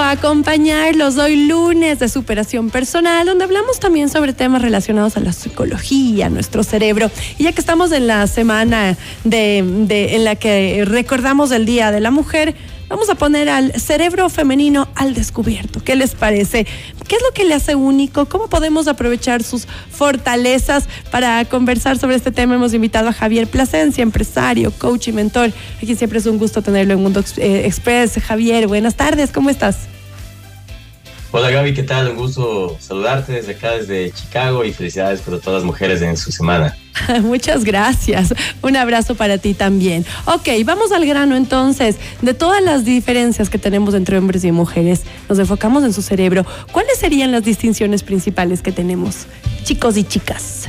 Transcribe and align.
acompañarlos 0.00 1.18
hoy 1.18 1.46
lunes 1.46 1.98
de 1.98 2.08
superación 2.08 2.70
personal, 2.70 3.26
donde 3.26 3.44
hablamos 3.44 3.80
también 3.80 4.08
sobre 4.08 4.32
temas 4.32 4.62
relacionados 4.62 5.16
a 5.16 5.20
la 5.20 5.32
psicología, 5.32 6.30
nuestro 6.30 6.62
cerebro. 6.62 7.10
Y 7.38 7.44
ya 7.44 7.52
que 7.52 7.60
estamos 7.60 7.92
en 7.92 8.06
la 8.06 8.26
semana 8.26 8.96
de, 9.24 9.58
en 9.58 10.24
la 10.24 10.36
que 10.36 10.84
recordamos 10.86 11.50
el 11.50 11.66
Día 11.66 11.90
de 11.90 12.00
la 12.00 12.10
Mujer, 12.10 12.54
Vamos 12.92 13.08
a 13.08 13.14
poner 13.14 13.48
al 13.48 13.72
cerebro 13.80 14.28
femenino 14.28 14.86
al 14.94 15.14
descubierto. 15.14 15.82
¿Qué 15.82 15.96
les 15.96 16.14
parece? 16.14 16.66
¿Qué 17.08 17.16
es 17.16 17.22
lo 17.22 17.32
que 17.32 17.44
le 17.44 17.54
hace 17.54 17.74
único? 17.74 18.26
¿Cómo 18.26 18.48
podemos 18.48 18.86
aprovechar 18.86 19.42
sus 19.42 19.66
fortalezas 19.90 20.84
para 21.10 21.42
conversar 21.46 21.96
sobre 21.96 22.16
este 22.16 22.32
tema? 22.32 22.56
Hemos 22.56 22.74
invitado 22.74 23.08
a 23.08 23.14
Javier 23.14 23.46
Plasencia, 23.46 24.02
empresario, 24.02 24.70
coach 24.72 25.08
y 25.08 25.12
mentor. 25.12 25.52
Aquí 25.78 25.96
siempre 25.96 26.18
es 26.18 26.26
un 26.26 26.36
gusto 26.36 26.60
tenerlo 26.60 26.92
en 26.92 27.02
Mundo 27.02 27.24
eh, 27.38 27.62
Express. 27.64 28.20
Javier, 28.22 28.66
buenas 28.66 28.94
tardes, 28.94 29.30
¿cómo 29.32 29.48
estás? 29.48 29.88
Hola 31.34 31.50
Gaby, 31.50 31.72
¿qué 31.72 31.82
tal? 31.82 32.10
Un 32.10 32.16
gusto 32.16 32.76
saludarte 32.78 33.32
desde 33.32 33.52
acá, 33.52 33.72
desde 33.72 34.12
Chicago 34.12 34.66
y 34.66 34.72
felicidades 34.74 35.22
para 35.22 35.38
todas 35.38 35.62
las 35.62 35.64
mujeres 35.64 36.02
en 36.02 36.14
su 36.18 36.30
semana. 36.30 36.76
Muchas 37.22 37.64
gracias. 37.64 38.34
Un 38.60 38.76
abrazo 38.76 39.14
para 39.14 39.38
ti 39.38 39.54
también. 39.54 40.04
Ok, 40.26 40.48
vamos 40.66 40.92
al 40.92 41.06
grano 41.06 41.34
entonces. 41.34 41.96
De 42.20 42.34
todas 42.34 42.62
las 42.62 42.84
diferencias 42.84 43.48
que 43.48 43.56
tenemos 43.56 43.94
entre 43.94 44.18
hombres 44.18 44.44
y 44.44 44.52
mujeres, 44.52 45.04
nos 45.26 45.38
enfocamos 45.38 45.84
en 45.84 45.94
su 45.94 46.02
cerebro. 46.02 46.44
¿Cuáles 46.70 46.98
serían 46.98 47.32
las 47.32 47.44
distinciones 47.44 48.02
principales 48.02 48.60
que 48.60 48.70
tenemos, 48.70 49.26
chicos 49.64 49.96
y 49.96 50.04
chicas? 50.04 50.68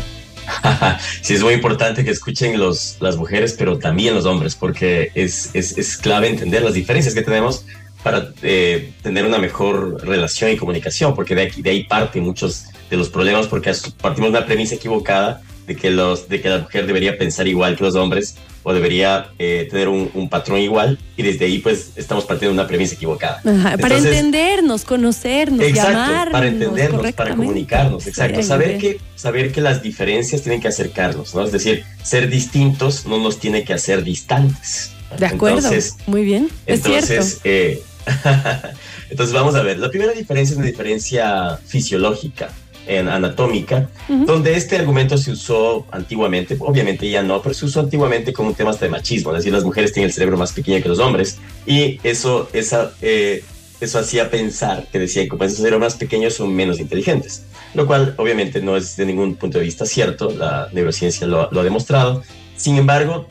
sí, 1.22 1.34
es 1.34 1.44
muy 1.44 1.56
importante 1.56 2.06
que 2.06 2.12
escuchen 2.12 2.58
los, 2.58 2.96
las 3.02 3.18
mujeres, 3.18 3.54
pero 3.60 3.80
también 3.80 4.16
los 4.16 4.24
hombres, 4.24 4.56
porque 4.56 5.12
es, 5.14 5.50
es, 5.54 5.78
es 5.78 5.98
clave 5.98 6.30
entender 6.30 6.64
las 6.64 6.74
diferencias 6.74 7.14
que 7.14 7.22
tenemos 7.22 7.66
para 8.04 8.30
eh, 8.42 8.92
tener 9.02 9.26
una 9.26 9.38
mejor 9.38 10.06
relación 10.06 10.52
y 10.52 10.58
comunicación, 10.58 11.16
porque 11.16 11.36
de, 11.36 11.44
aquí, 11.44 11.62
de 11.62 11.70
ahí 11.70 11.84
parte 11.86 12.20
muchos 12.22 12.66
de 12.90 12.98
los 12.98 13.10
problemas, 13.10 13.48
porque 13.48 13.72
partimos 14.02 14.32
de 14.32 14.38
una 14.38 14.46
premisa 14.46 14.76
equivocada 14.76 15.42
de 15.66 15.76
que, 15.76 15.90
los, 15.90 16.28
de 16.28 16.42
que 16.42 16.50
la 16.50 16.60
mujer 16.60 16.86
debería 16.86 17.18
pensar 17.18 17.48
igual 17.48 17.78
que 17.78 17.84
los 17.84 17.96
hombres 17.96 18.36
o 18.64 18.74
debería 18.74 19.28
eh, 19.40 19.68
tener 19.70 19.88
un, 19.88 20.30
patrón 20.30 20.60
igual 20.60 20.98
y 21.18 21.24
desde 21.24 21.46
ahí 21.46 21.60
pues 21.60 21.92
estamos 21.96 22.26
partiendo 22.26 22.54
de 22.54 22.60
una 22.62 22.68
premisa 22.68 22.96
equivocada. 22.96 23.42
para 23.80 23.98
entendernos, 23.98 24.84
conocernos, 24.84 25.62
exacto, 25.62 26.32
para 26.32 26.48
entendernos, 26.48 27.12
para 27.14 27.36
comunicarnos, 27.36 28.08
exacto, 28.08 28.42
saber 28.42 28.78
que, 28.78 29.00
saber 29.16 29.52
que 29.52 29.62
las 29.62 29.82
diferencias 29.82 30.42
tienen 30.42 30.62
que 30.62 30.70
acercarnos, 30.70 31.36
¿no? 31.36 31.44
Es 31.44 31.52
decir, 31.52 31.84
ser 32.04 32.30
distintos 32.30 33.06
no 33.06 33.20
nos 33.20 33.40
tiene 33.40 33.64
que 33.64 33.74
hacer 33.74 34.04
distantes. 34.04 34.92
De 35.18 35.28
acuerdo, 35.28 35.70
muy 36.08 36.24
bien, 36.24 36.50
es 36.66 36.84
entonces, 36.86 37.40
cierto. 37.42 37.42
Eh, 37.44 37.84
Entonces 39.10 39.34
vamos 39.34 39.56
a 39.56 39.64
ver, 39.64 39.80
la 39.80 39.90
primera 39.90 40.14
diferencia 40.14 40.54
es 40.54 40.58
una 40.58 40.68
diferencia 40.68 41.58
fisiológica, 41.66 42.50
en 42.86 43.08
anatómica, 43.08 43.90
donde 44.10 44.56
este 44.56 44.76
argumento 44.76 45.18
se 45.18 45.32
usó 45.32 45.86
antiguamente, 45.92 46.58
obviamente 46.60 47.10
ya 47.10 47.24
no, 47.24 47.42
pero 47.42 47.56
se 47.56 47.66
usó 47.66 47.80
antiguamente 47.80 48.34
como 48.34 48.50
un 48.50 48.56
tema 48.56 48.74
de 48.74 48.90
machismo, 48.90 49.32
es 49.32 49.38
decir, 49.38 49.54
las 49.54 49.64
mujeres 49.64 49.94
tienen 49.94 50.10
el 50.10 50.14
cerebro 50.14 50.38
más 50.38 50.52
pequeño 50.52 50.82
que 50.82 50.90
los 50.90 51.00
hombres, 51.00 51.40
y 51.66 52.00
eso, 52.04 52.50
esa, 52.54 52.92
eh, 53.02 53.44
eso 53.80 54.00
hacía 54.00 54.30
pensar 54.30 54.88
que 54.92 55.00
decían 55.00 55.30
que 55.30 55.38
pues, 55.38 55.54
esos 55.54 55.64
cerebros 55.64 55.82
más 55.82 55.96
pequeños 55.96 56.34
son 56.34 56.54
menos 56.54 56.80
inteligentes, 56.80 57.44
lo 57.74 57.88
cual 57.88 58.16
obviamente 58.18 58.62
no 58.62 58.76
es 58.76 58.96
de 58.98 59.06
ningún 59.06 59.36
punto 59.36 59.60
de 59.60 59.66
vista 59.66 59.86
cierto, 59.86 60.32
la 60.32 60.70
neurociencia 60.74 61.26
lo, 61.28 61.50
lo 61.52 61.62
ha 61.62 61.64
demostrado, 61.64 62.24
sin 62.58 62.78
embargo, 62.78 63.28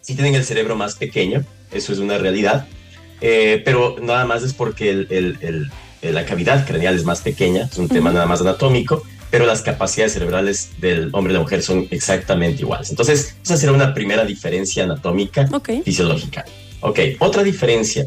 si 0.00 0.14
tienen 0.14 0.34
el 0.34 0.44
cerebro 0.44 0.76
más 0.76 0.96
pequeño, 0.96 1.44
eso 1.72 1.92
es 1.92 1.98
una 1.98 2.18
realidad, 2.18 2.66
eh, 3.20 3.62
pero 3.64 3.96
nada 4.00 4.24
más 4.24 4.42
es 4.42 4.54
porque 4.54 4.90
el, 4.90 5.70
la 6.02 6.24
cavidad 6.24 6.66
craneal 6.66 6.94
es 6.94 7.04
más 7.04 7.20
pequeña, 7.20 7.68
es 7.70 7.78
un 7.78 7.88
tema 7.88 8.10
nada 8.12 8.26
más 8.26 8.40
anatómico, 8.40 9.02
pero 9.30 9.46
las 9.46 9.62
capacidades 9.62 10.12
cerebrales 10.12 10.70
del 10.78 11.10
hombre 11.12 11.32
y 11.32 11.34
la 11.34 11.40
mujer 11.40 11.62
son 11.62 11.86
exactamente 11.90 12.62
iguales. 12.62 12.90
Entonces, 12.90 13.36
esa 13.44 13.56
será 13.56 13.72
una 13.72 13.94
primera 13.94 14.24
diferencia 14.24 14.84
anatómica 14.84 15.48
fisiológica. 15.84 16.44
Ok, 16.80 16.98
otra 17.18 17.42
diferencia 17.42 18.06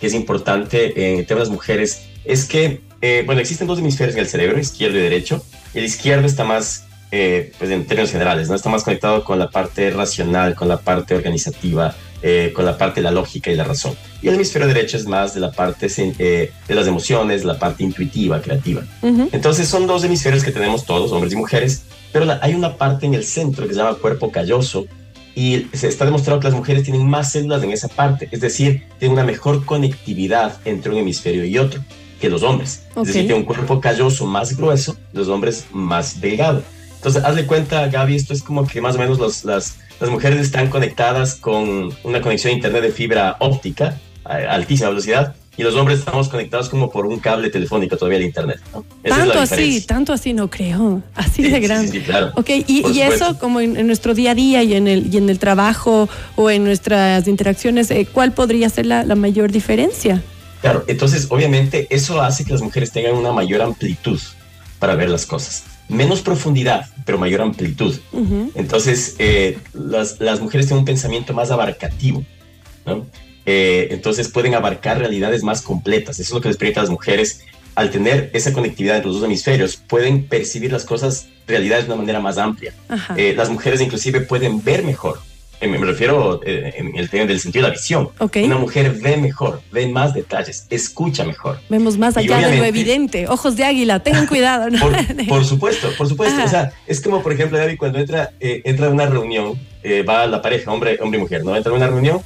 que 0.00 0.06
es 0.06 0.14
importante 0.14 1.14
en 1.14 1.24
temas 1.26 1.48
mujeres 1.50 2.06
es 2.24 2.44
que, 2.46 2.80
eh, 3.00 3.22
bueno, 3.26 3.40
existen 3.40 3.66
dos 3.66 3.78
hemisferios 3.78 4.16
en 4.16 4.22
el 4.22 4.28
cerebro, 4.28 4.58
izquierdo 4.58 4.98
y 4.98 5.02
derecho. 5.02 5.44
El 5.74 5.84
izquierdo 5.84 6.26
está 6.26 6.44
más, 6.44 6.86
eh, 7.12 7.52
pues 7.58 7.70
en 7.70 7.86
términos 7.86 8.10
generales, 8.10 8.48
¿no? 8.48 8.54
Está 8.54 8.70
más 8.70 8.82
conectado 8.82 9.24
con 9.24 9.38
la 9.38 9.50
parte 9.50 9.90
racional, 9.90 10.54
con 10.54 10.68
la 10.68 10.78
parte 10.78 11.14
organizativa, 11.14 11.94
eh, 12.26 12.54
con 12.54 12.64
la 12.64 12.78
parte 12.78 13.00
de 13.00 13.04
la 13.04 13.10
lógica 13.10 13.50
y 13.50 13.54
la 13.54 13.64
razón. 13.64 13.94
Y 14.22 14.28
el 14.28 14.36
hemisferio 14.36 14.66
derecho 14.66 14.96
es 14.96 15.04
más 15.04 15.34
de 15.34 15.40
la 15.40 15.52
parte 15.52 15.88
eh, 15.98 16.52
de 16.66 16.74
las 16.74 16.86
emociones, 16.86 17.44
la 17.44 17.58
parte 17.58 17.84
intuitiva, 17.84 18.40
creativa. 18.40 18.82
Entonces 19.02 19.68
son 19.68 19.86
dos 19.86 20.04
hemisferios 20.04 20.42
que 20.42 20.50
tenemos 20.50 20.86
todos, 20.86 21.12
hombres 21.12 21.34
y 21.34 21.36
mujeres, 21.36 21.82
pero 22.14 22.26
hay 22.40 22.54
una 22.54 22.78
parte 22.78 23.04
en 23.04 23.12
el 23.12 23.24
centro 23.24 23.68
que 23.68 23.74
se 23.74 23.78
llama 23.78 23.96
cuerpo 23.96 24.32
calloso 24.32 24.86
y 25.34 25.66
se 25.74 25.86
está 25.86 26.06
demostrado 26.06 26.40
que 26.40 26.46
las 26.46 26.56
mujeres 26.56 26.84
tienen 26.84 27.06
más 27.06 27.30
células 27.30 27.62
en 27.62 27.72
esa 27.72 27.88
parte, 27.88 28.26
es 28.32 28.40
decir, 28.40 28.84
tienen 28.98 29.18
una 29.18 29.24
mejor 29.24 29.66
conectividad 29.66 30.58
entre 30.64 30.92
un 30.92 30.96
hemisferio 30.96 31.44
y 31.44 31.58
otro 31.58 31.84
que 32.22 32.30
los 32.30 32.42
hombres. 32.42 32.84
Es 32.96 33.08
decir, 33.08 33.26
tienen 33.26 33.40
un 33.40 33.44
cuerpo 33.44 33.82
calloso 33.82 34.24
más 34.24 34.56
grueso, 34.56 34.96
los 35.12 35.28
hombres 35.28 35.66
más 35.72 36.22
delgado. 36.22 36.62
Entonces, 36.96 37.22
hazle 37.22 37.44
cuenta, 37.44 37.86
Gaby, 37.88 38.16
esto 38.16 38.32
es 38.32 38.42
como 38.42 38.66
que 38.66 38.80
más 38.80 38.94
o 38.94 38.98
menos 38.98 39.18
los, 39.18 39.44
las, 39.44 39.76
las 40.04 40.12
mujeres 40.12 40.40
están 40.40 40.68
conectadas 40.68 41.34
con 41.34 41.90
una 42.02 42.20
conexión 42.20 42.52
a 42.52 42.56
internet 42.56 42.82
de 42.82 42.90
fibra 42.90 43.36
óptica 43.38 43.98
a 44.22 44.34
altísima 44.52 44.90
velocidad 44.90 45.34
y 45.56 45.62
los 45.62 45.74
hombres 45.76 46.00
estamos 46.00 46.28
conectados 46.28 46.68
como 46.68 46.90
por 46.90 47.06
un 47.06 47.18
cable 47.20 47.48
telefónico 47.48 47.96
todavía 47.96 48.18
al 48.18 48.24
internet. 48.24 48.60
Tanto 49.02 49.40
así, 49.40 49.80
tanto 49.80 50.12
así 50.12 50.34
no 50.34 50.50
creo, 50.50 51.02
así 51.14 51.42
de 51.42 51.58
grande. 51.58 51.90
Sí, 51.90 52.00
claro. 52.00 52.32
Ok, 52.34 52.50
y, 52.66 53.00
eso 53.00 53.38
como 53.38 53.60
en, 53.60 53.86
nuestro 53.86 54.12
día 54.12 54.32
a 54.32 54.34
día 54.34 54.62
y 54.62 54.74
en 54.74 54.88
el, 54.88 55.14
y 55.14 55.16
en 55.16 55.30
el 55.30 55.38
trabajo 55.38 56.06
o 56.36 56.50
en 56.50 56.64
nuestras 56.64 57.26
interacciones, 57.26 57.90
eh, 57.90 58.06
¿cuál 58.12 58.32
podría 58.32 58.68
ser 58.68 58.84
la, 58.84 59.04
la 59.04 59.14
mayor 59.14 59.52
diferencia? 59.52 60.22
Claro, 60.60 60.84
entonces 60.86 61.28
obviamente 61.30 61.86
eso 61.88 62.20
hace 62.20 62.44
que 62.44 62.52
las 62.52 62.60
mujeres 62.60 62.92
tengan 62.92 63.14
una 63.14 63.32
mayor 63.32 63.62
amplitud 63.62 64.20
para 64.78 64.96
ver 64.96 65.08
las 65.08 65.24
cosas 65.24 65.64
menos 65.88 66.22
profundidad, 66.22 66.86
pero 67.04 67.18
mayor 67.18 67.42
amplitud. 67.42 67.94
Entonces, 68.54 69.16
eh, 69.18 69.58
las, 69.72 70.20
las, 70.20 70.40
mujeres 70.40 70.66
tienen 70.66 70.80
un 70.80 70.84
pensamiento 70.84 71.34
más 71.34 71.50
abarcativo, 71.50 72.24
¿no? 72.86 73.06
Eh, 73.46 73.88
entonces 73.90 74.28
pueden 74.28 74.54
abarcar 74.54 74.98
realidades 74.98 75.42
más 75.42 75.60
completas. 75.60 76.18
Eso 76.18 76.28
es 76.28 76.34
lo 76.34 76.40
que 76.40 76.48
les 76.48 76.56
permite 76.56 76.80
a 76.80 76.82
las 76.84 76.90
mujeres, 76.90 77.44
al 77.74 77.90
tener 77.90 78.30
esa 78.32 78.52
conectividad 78.52 78.96
entre 78.96 79.08
los 79.10 79.20
dos 79.20 79.26
hemisferios, 79.26 79.76
pueden 79.76 80.26
percibir 80.26 80.72
las 80.72 80.84
cosas, 80.84 81.28
realidades 81.46 81.86
de 81.86 81.92
una 81.92 82.00
manera 82.00 82.20
más 82.20 82.38
amplia. 82.38 82.72
Eh, 83.16 83.34
las 83.36 83.50
mujeres 83.50 83.80
inclusive 83.80 84.20
pueden 84.20 84.62
ver 84.64 84.82
mejor 84.82 85.20
me, 85.66 85.78
refiero 85.78 86.40
eh, 86.44 86.74
en 86.76 86.96
el 86.96 87.08
tema 87.08 87.26
del 87.26 87.40
sentido 87.40 87.64
de 87.64 87.68
la 87.70 87.74
visión. 87.74 88.08
Una 88.18 88.58
mujer 88.58 88.96
ve 89.00 89.16
mejor, 89.16 89.60
ve 89.72 89.86
más 89.88 90.14
detalles, 90.14 90.66
escucha 90.70 91.24
mejor. 91.24 91.58
Vemos 91.68 91.98
más 91.98 92.16
allá 92.16 92.48
de 92.48 92.58
lo 92.58 92.64
evidente. 92.64 93.28
Ojos 93.28 93.56
de 93.56 93.64
águila, 93.64 94.00
tengan 94.00 94.26
cuidado. 94.26 94.66
Por, 95.28 95.44
supuesto, 95.44 95.88
por 95.96 96.08
supuesto. 96.08 96.42
O 96.42 96.48
sea, 96.48 96.72
es 96.86 97.00
como, 97.00 97.22
por 97.22 97.32
ejemplo, 97.32 97.58
David, 97.58 97.76
cuando 97.78 97.98
entra, 97.98 98.30
eh, 98.40 98.62
entra 98.64 98.86
a 98.86 98.90
una 98.90 99.06
reunión, 99.06 99.58
eh, 99.82 100.02
va 100.02 100.26
la 100.26 100.42
pareja, 100.42 100.72
hombre, 100.72 100.98
hombre 101.00 101.18
y 101.18 101.22
mujer, 101.22 101.44
¿no? 101.44 101.56
Entra 101.56 101.72
a 101.72 101.74
una 101.74 101.86
reunión 101.86 102.20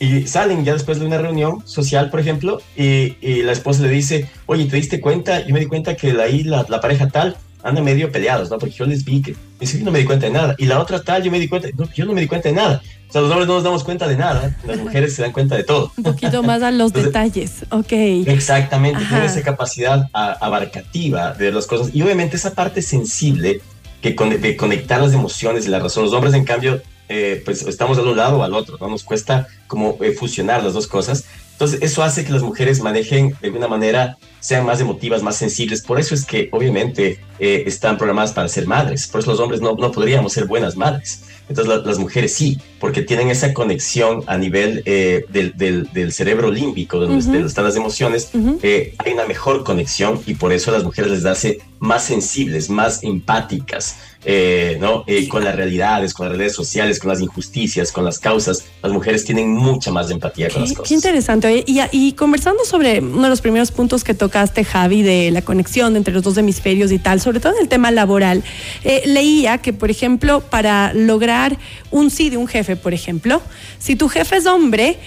y 0.00 0.26
salen 0.26 0.64
ya 0.64 0.74
después 0.74 1.00
de 1.00 1.06
una 1.06 1.18
reunión 1.18 1.66
social, 1.66 2.10
por 2.10 2.20
ejemplo, 2.20 2.60
y, 2.76 3.42
la 3.42 3.52
esposa 3.52 3.82
le 3.82 3.88
dice, 3.88 4.28
oye, 4.46 4.66
¿te 4.66 4.76
diste 4.76 5.00
cuenta? 5.00 5.44
Yo 5.44 5.52
me 5.52 5.60
di 5.60 5.66
cuenta 5.66 5.96
que 5.96 6.10
ahí 6.20 6.44
la, 6.44 6.64
la 6.68 6.80
pareja 6.80 7.08
tal 7.08 7.36
andan 7.62 7.84
medio 7.84 8.10
peleados, 8.10 8.50
¿no? 8.50 8.58
Porque 8.58 8.74
yo 8.74 8.86
les 8.86 9.04
vi 9.04 9.22
que, 9.22 9.36
yo 9.60 9.84
no 9.84 9.90
me 9.90 10.00
di 10.00 10.04
cuenta 10.04 10.26
de 10.26 10.32
nada. 10.32 10.54
Y 10.58 10.66
la 10.66 10.80
otra 10.80 11.02
tal, 11.02 11.22
yo 11.22 11.30
me 11.30 11.40
di 11.40 11.48
cuenta, 11.48 11.68
no, 11.76 11.88
yo 11.92 12.04
no 12.04 12.12
me 12.12 12.20
di 12.20 12.26
cuenta 12.26 12.48
de 12.48 12.54
nada. 12.54 12.82
O 13.08 13.12
sea, 13.12 13.20
los 13.22 13.30
hombres 13.30 13.48
no 13.48 13.54
nos 13.54 13.64
damos 13.64 13.84
cuenta 13.84 14.06
de 14.06 14.16
nada, 14.16 14.56
las 14.66 14.78
mujeres 14.82 15.14
se 15.14 15.22
dan 15.22 15.32
cuenta 15.32 15.56
de 15.56 15.64
todo. 15.64 15.92
Un 15.96 16.04
poquito 16.04 16.42
más 16.42 16.62
a 16.62 16.70
los 16.70 16.92
detalles, 16.92 17.64
ok. 17.70 17.92
Exactamente, 18.26 19.04
tiene 19.08 19.26
esa 19.26 19.42
capacidad 19.42 20.08
abarcativa 20.12 21.32
de 21.32 21.52
las 21.52 21.66
cosas. 21.66 21.94
Y 21.94 22.02
obviamente 22.02 22.36
esa 22.36 22.54
parte 22.54 22.82
sensible 22.82 23.60
que 24.00 24.10
de 24.10 24.56
conectar 24.56 25.00
las 25.00 25.12
emociones 25.12 25.66
y 25.66 25.70
la 25.70 25.80
razón. 25.80 26.04
Los 26.04 26.12
hombres, 26.12 26.34
en 26.34 26.44
cambio, 26.44 26.80
eh, 27.08 27.42
pues 27.44 27.62
estamos 27.62 27.96
de 27.96 28.02
un 28.04 28.16
lado 28.16 28.38
o 28.38 28.42
al 28.42 28.54
otro, 28.54 28.76
¿no? 28.80 28.88
Nos 28.88 29.02
cuesta 29.02 29.48
como 29.66 29.96
eh, 30.00 30.12
fusionar 30.12 30.62
las 30.62 30.74
dos 30.74 30.86
cosas. 30.86 31.24
Entonces, 31.52 31.80
eso 31.82 32.02
hace 32.02 32.24
que 32.24 32.32
las 32.32 32.42
mujeres 32.42 32.80
manejen 32.80 33.36
de 33.40 33.48
alguna 33.48 33.66
manera, 33.66 34.16
sean 34.40 34.64
más 34.64 34.80
emotivas, 34.80 35.22
más 35.22 35.36
sensibles. 35.36 35.82
Por 35.82 35.98
eso 35.98 36.14
es 36.14 36.24
que, 36.24 36.48
obviamente, 36.52 37.20
eh, 37.38 37.64
están 37.66 37.96
programadas 37.96 38.32
para 38.32 38.48
ser 38.48 38.66
madres. 38.66 39.06
Por 39.06 39.20
eso 39.20 39.30
los 39.30 39.40
hombres 39.40 39.60
no, 39.60 39.74
no 39.74 39.92
podríamos 39.92 40.32
ser 40.32 40.46
buenas 40.46 40.76
madres. 40.76 41.22
Entonces, 41.48 41.82
las 41.84 41.98
mujeres 41.98 42.34
sí, 42.34 42.58
porque 42.78 43.02
tienen 43.02 43.30
esa 43.30 43.54
conexión 43.54 44.22
a 44.26 44.36
nivel 44.36 44.82
eh, 44.84 45.24
del, 45.30 45.54
del, 45.92 46.12
cerebro 46.12 46.50
límbico, 46.50 46.98
donde, 46.98 47.40
están 47.40 47.64
las 47.64 47.76
emociones. 47.76 48.30
Eh, 48.62 48.94
hay 48.98 49.12
una 49.12 49.24
mejor 49.24 49.64
conexión 49.64 50.20
y 50.26 50.34
por 50.34 50.52
eso 50.52 50.70
a 50.70 50.74
las 50.74 50.84
mujeres 50.84 51.10
les 51.10 51.24
hace 51.24 51.60
más 51.78 52.04
sensibles, 52.04 52.68
más 52.68 53.02
empáticas, 53.02 53.96
eh, 54.24 54.76
¿no? 54.80 55.04
Eh, 55.06 55.28
con 55.28 55.44
las 55.44 55.54
realidades, 55.54 56.12
con 56.12 56.28
las 56.28 56.36
redes 56.36 56.52
sociales, 56.52 56.98
con 56.98 57.08
las 57.08 57.20
injusticias, 57.20 57.92
con 57.92 58.04
las 58.04 58.18
causas. 58.18 58.64
Las 58.82 58.92
mujeres 58.92 59.24
tienen 59.24 59.50
mucha 59.50 59.90
más 59.90 60.10
empatía 60.10 60.50
con 60.50 60.62
las 60.62 60.72
cosas. 60.72 60.88
Qué 60.88 60.94
interesante. 60.94 61.64
Y, 61.66 61.80
y, 61.92 62.12
conversando 62.12 62.64
sobre 62.64 63.00
uno 63.00 63.22
de 63.22 63.28
los 63.28 63.40
primeros 63.40 63.70
puntos 63.70 64.04
que 64.04 64.14
tocaste, 64.28 64.62
Javi, 64.62 65.00
de 65.00 65.30
la 65.30 65.40
conexión 65.40 65.96
entre 65.96 66.12
los 66.12 66.22
dos 66.22 66.36
hemisferios 66.36 66.92
y 66.92 66.98
tal, 66.98 67.18
sobre 67.18 67.40
todo 67.40 67.54
en 67.54 67.62
el 67.62 67.68
tema 67.68 67.90
laboral, 67.90 68.44
eh, 68.84 69.02
leía 69.06 69.56
que, 69.56 69.72
por 69.72 69.90
ejemplo, 69.90 70.40
para 70.40 70.92
lograr 70.92 71.56
un 71.90 72.10
sí 72.10 72.28
de 72.28 72.36
un 72.36 72.46
jefe, 72.46 72.76
por 72.76 72.92
ejemplo, 72.92 73.40
si 73.78 73.96
tu 73.96 74.10
jefe 74.10 74.36
es 74.36 74.46
hombre, 74.46 74.98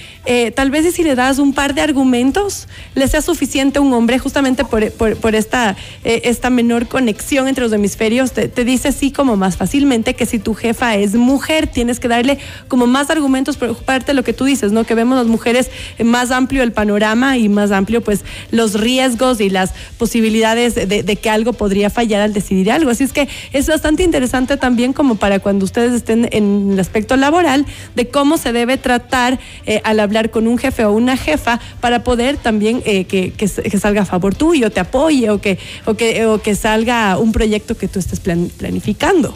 tal 0.55 0.71
vez 0.71 0.91
si 0.95 1.03
le 1.03 1.13
das 1.13 1.37
un 1.37 1.53
par 1.53 1.75
de 1.75 1.81
argumentos, 1.81 2.67
le 2.95 3.07
sea 3.07 3.21
suficiente 3.21 3.79
un 3.79 3.93
hombre 3.93 4.17
justamente 4.17 4.65
por, 4.65 4.91
por, 4.91 5.35
esta, 5.35 5.75
esta 6.03 6.49
menor 6.49 6.87
conexión 6.87 7.47
entre 7.47 7.63
los 7.63 7.73
hemisferios, 7.73 8.31
te, 8.31 8.47
te 8.47 8.65
dice 8.65 8.87
así 8.87 9.11
como 9.11 9.35
más 9.35 9.57
fácilmente 9.57 10.15
que 10.15 10.25
si 10.25 10.39
tu 10.39 10.55
jefa 10.55 10.95
es 10.95 11.13
mujer, 11.13 11.67
tienes 11.67 11.99
que 11.99 12.07
darle 12.07 12.39
como 12.67 12.87
más 12.87 13.09
argumentos, 13.11 13.57
preocuparte 13.57 14.07
de 14.07 14.13
lo 14.13 14.23
que 14.23 14.33
tú 14.33 14.45
dices, 14.45 14.71
¿no? 14.71 14.83
Que 14.85 14.95
vemos 14.95 15.17
las 15.17 15.27
mujeres 15.27 15.69
más 16.03 16.31
amplio 16.31 16.63
el 16.63 16.71
panorama 16.71 17.37
y 17.37 17.49
más 17.49 17.71
amplio 17.71 18.01
pues 18.01 18.23
los 18.51 18.79
riesgos 18.79 19.10
y 19.39 19.49
las 19.49 19.73
posibilidades 19.97 20.75
de, 20.75 21.15
que 21.15 21.29
algo 21.29 21.53
podría 21.53 21.89
fallar 21.89 22.21
al 22.21 22.33
decidir 22.33 22.71
algo. 22.71 22.91
Así 22.91 23.03
es 23.03 23.13
que 23.13 23.27
es 23.51 23.67
bastante 23.67 24.03
interesante 24.03 24.57
también 24.57 24.93
como 24.93 25.15
para 25.15 25.39
cuando 25.39 25.65
ustedes 25.65 25.93
estén 25.93 26.27
en 26.31 26.71
el 26.73 26.79
aspecto 26.79 27.15
laboral 27.17 27.65
de 27.95 28.07
cómo 28.07 28.37
se 28.37 28.53
debe 28.53 28.77
tratar 28.77 29.39
eh, 29.65 29.81
al 29.83 29.99
hablar 29.99 30.31
con 30.31 30.47
un 30.47 30.57
jefe 30.57 30.85
o 30.85 30.91
una 30.91 31.17
jefa 31.17 31.59
para 31.79 32.03
poder 32.03 32.37
también 32.37 32.81
eh, 32.85 33.05
que, 33.05 33.31
que, 33.31 33.47
salga 33.47 34.01
a 34.01 34.05
favor 34.05 34.35
tuyo, 34.35 34.69
te 34.69 34.79
apoye 34.79 35.29
o 35.29 35.41
que, 35.41 35.57
o 35.85 35.95
que, 35.95 36.25
o 36.25 36.41
que 36.41 36.55
salga 36.55 37.17
un 37.17 37.31
proyecto 37.31 37.75
que 37.75 37.87
tú 37.87 37.99
estés 37.99 38.19
planificando 38.19 39.35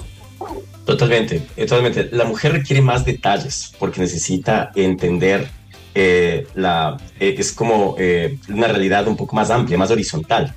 Totalmente, 0.86 1.42
totalmente. 1.58 2.10
La 2.12 2.26
mujer 2.26 2.52
requiere 2.54 2.82
más 2.82 3.06
detalles 3.06 3.72
porque 3.80 4.00
necesita 4.00 4.72
entender 4.76 5.50
eh, 5.98 6.46
la, 6.56 6.98
eh, 7.22 7.36
es 7.38 7.54
como 7.54 7.96
eh, 7.98 8.38
una 8.50 8.68
realidad 8.68 9.08
un 9.08 9.16
poco 9.16 9.34
más 9.34 9.50
amplia, 9.50 9.78
más 9.78 9.92
horizontal. 9.92 10.54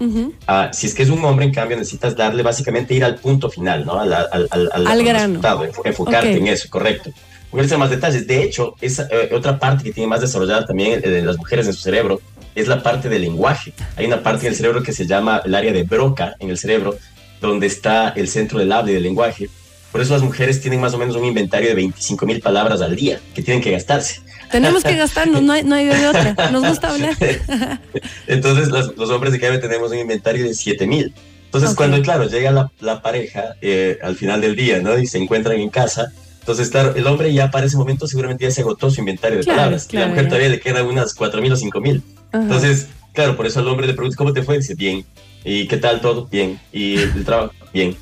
Ah, 0.48 0.70
si 0.72 0.88
es 0.88 0.94
que 0.94 1.04
es 1.04 1.10
un 1.10 1.24
hombre, 1.24 1.46
en 1.46 1.54
cambio, 1.54 1.76
necesitas 1.76 2.16
darle 2.16 2.42
básicamente 2.42 2.92
ir 2.92 3.04
al 3.04 3.14
punto 3.14 3.48
final, 3.48 3.86
¿no? 3.86 4.00
Al, 4.00 4.12
al, 4.12 4.28
al, 4.50 5.04
grano. 5.04 5.40
enfocarte 5.84 6.36
en 6.36 6.48
eso, 6.48 6.68
correcto. 6.68 7.10
Mujeres 7.52 7.78
más 7.78 7.88
detalles. 7.88 8.26
De 8.26 8.42
hecho, 8.42 8.74
esa 8.80 9.08
otra 9.32 9.60
parte 9.60 9.84
que 9.84 9.92
tiene 9.92 10.08
más 10.08 10.20
desarrollada 10.20 10.66
también 10.66 11.00
de 11.00 11.22
las 11.22 11.38
mujeres 11.38 11.68
en 11.68 11.72
su 11.72 11.80
cerebro 11.80 12.20
es 12.56 12.66
la 12.66 12.82
parte 12.82 13.08
del 13.08 13.22
lenguaje. 13.22 13.72
Hay 13.96 14.06
una 14.06 14.22
parte 14.22 14.46
en 14.46 14.52
el 14.52 14.56
cerebro 14.56 14.82
que 14.82 14.92
se 14.92 15.06
llama 15.06 15.40
el 15.44 15.54
área 15.54 15.72
de 15.72 15.84
Broca 15.84 16.34
en 16.40 16.50
el 16.50 16.58
cerebro, 16.58 16.96
donde 17.40 17.68
está 17.68 18.08
el 18.10 18.26
centro 18.26 18.58
del 18.58 18.72
habla 18.72 18.90
y 18.90 18.94
del 18.94 19.04
lenguaje. 19.04 19.48
Por 19.92 20.00
eso 20.00 20.12
las 20.12 20.22
mujeres 20.22 20.60
tienen 20.60 20.80
más 20.80 20.92
o 20.94 20.98
menos 20.98 21.14
un 21.14 21.24
inventario 21.24 21.68
de 21.68 21.74
25 21.76 22.26
mil 22.26 22.40
palabras 22.40 22.80
al 22.82 22.96
día 22.96 23.20
que 23.34 23.42
tienen 23.42 23.62
que 23.62 23.70
gastarse. 23.70 24.20
Tenemos 24.50 24.82
que 24.82 24.96
gastarnos, 24.96 25.42
no 25.42 25.52
hay, 25.52 25.64
no 25.64 25.74
hay 25.74 25.86
de 25.86 26.08
otra. 26.08 26.50
Nos 26.50 26.66
gusta 26.66 26.90
hablar. 26.90 27.14
Entonces, 28.26 28.68
los, 28.68 29.10
hombres 29.10 29.32
de 29.32 29.40
cada 29.40 29.60
tenemos 29.60 29.90
un 29.90 29.98
inventario 29.98 30.44
de 30.44 30.54
7 30.54 30.86
mil. 30.86 31.14
Entonces, 31.44 31.74
cuando, 31.74 32.00
claro, 32.02 32.28
llega 32.28 32.50
la, 32.50 32.70
la 32.80 33.00
pareja 33.00 33.54
eh, 33.62 33.98
al 34.02 34.16
final 34.16 34.40
del 34.40 34.54
día, 34.54 34.80
¿no? 34.80 34.98
Y 34.98 35.06
se 35.06 35.18
encuentran 35.18 35.58
en 35.58 35.70
casa. 35.70 36.12
Entonces, 36.40 36.70
claro, 36.70 36.94
el 36.94 37.06
hombre 37.06 37.32
ya 37.32 37.50
para 37.50 37.66
ese 37.66 37.76
momento 37.76 38.06
seguramente 38.06 38.44
ya 38.44 38.50
se 38.50 38.62
agotó 38.62 38.90
su 38.90 39.00
inventario 39.00 39.38
de 39.38 39.44
palabras. 39.44 39.86
la 39.92 40.06
mujer 40.06 40.28
todavía 40.28 40.48
le 40.48 40.60
quedan 40.60 40.86
unas 40.86 41.14
4 41.14 41.42
mil 41.42 41.52
o 41.52 41.56
5 41.56 41.80
mil. 41.80 42.02
Entonces, 42.32 42.88
claro, 43.12 43.36
por 43.36 43.46
eso 43.46 43.60
al 43.60 43.68
hombre 43.68 43.86
le 43.86 43.94
pregunta, 43.94 44.16
¿cómo 44.16 44.32
te 44.32 44.42
fue? 44.42 44.56
Dice, 44.56 44.74
bien. 44.74 45.04
¿Y 45.44 45.68
qué 45.68 45.76
tal 45.76 46.00
todo? 46.00 46.26
Bien. 46.26 46.58
¿Y 46.72 46.98
el 46.98 47.24
trabajo? 47.24 47.52
Bien. 47.72 47.96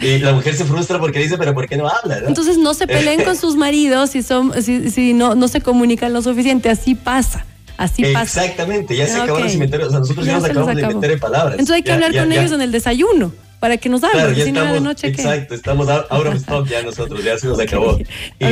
Y 0.00 0.18
la 0.18 0.32
mujer 0.32 0.54
se 0.54 0.64
frustra 0.64 0.98
porque 0.98 1.20
dice, 1.20 1.38
pero 1.38 1.54
¿por 1.54 1.68
qué 1.68 1.76
no 1.76 1.88
habla? 1.88 2.18
Entonces 2.26 2.58
no 2.58 2.74
se 2.74 2.86
peleen 2.86 3.22
con 3.22 3.36
sus 3.40 3.56
maridos 3.56 4.10
si, 4.10 4.22
son, 4.22 4.52
si, 4.62 4.90
si 4.90 5.12
no, 5.12 5.34
no 5.34 5.48
se 5.48 5.60
comunican 5.60 6.12
lo 6.12 6.22
suficiente. 6.22 6.70
Así 6.70 6.94
pasa. 6.94 7.44
Así 7.76 8.04
pasa. 8.12 8.44
Exactamente, 8.44 8.96
ya 8.96 9.06
se 9.06 9.20
acabó 9.20 9.38
el 9.38 9.52
inventarios. 9.52 9.88
O 9.88 9.90
sea, 9.90 10.00
nosotros 10.00 10.26
ya, 10.26 10.34
nos 10.34 10.44
acabamos 10.44 10.74
de 10.74 10.82
inventar 10.82 11.10
de 11.10 11.18
palabras. 11.18 11.52
Entonces 11.52 11.76
hay 11.76 11.82
que 11.82 11.92
hablar 11.92 12.14
con 12.14 12.32
ellos 12.32 12.52
en 12.52 12.62
el 12.62 12.72
desayuno 12.72 13.32
para 13.64 13.78
que 13.78 13.88
nos 13.88 14.04
hablen. 14.04 14.34
Claro, 14.34 14.34
ya 14.34 14.72
de 14.74 14.80
noche, 14.82 15.06
exacto, 15.06 15.54
estamos 15.54 15.88
ahora 15.88 16.28
of 16.28 16.36
stock 16.36 16.68
ya 16.68 16.82
nosotros, 16.82 17.24
ya 17.24 17.38
se 17.38 17.46
nos 17.46 17.58
acabó. 17.66 17.96
Y 18.38 18.46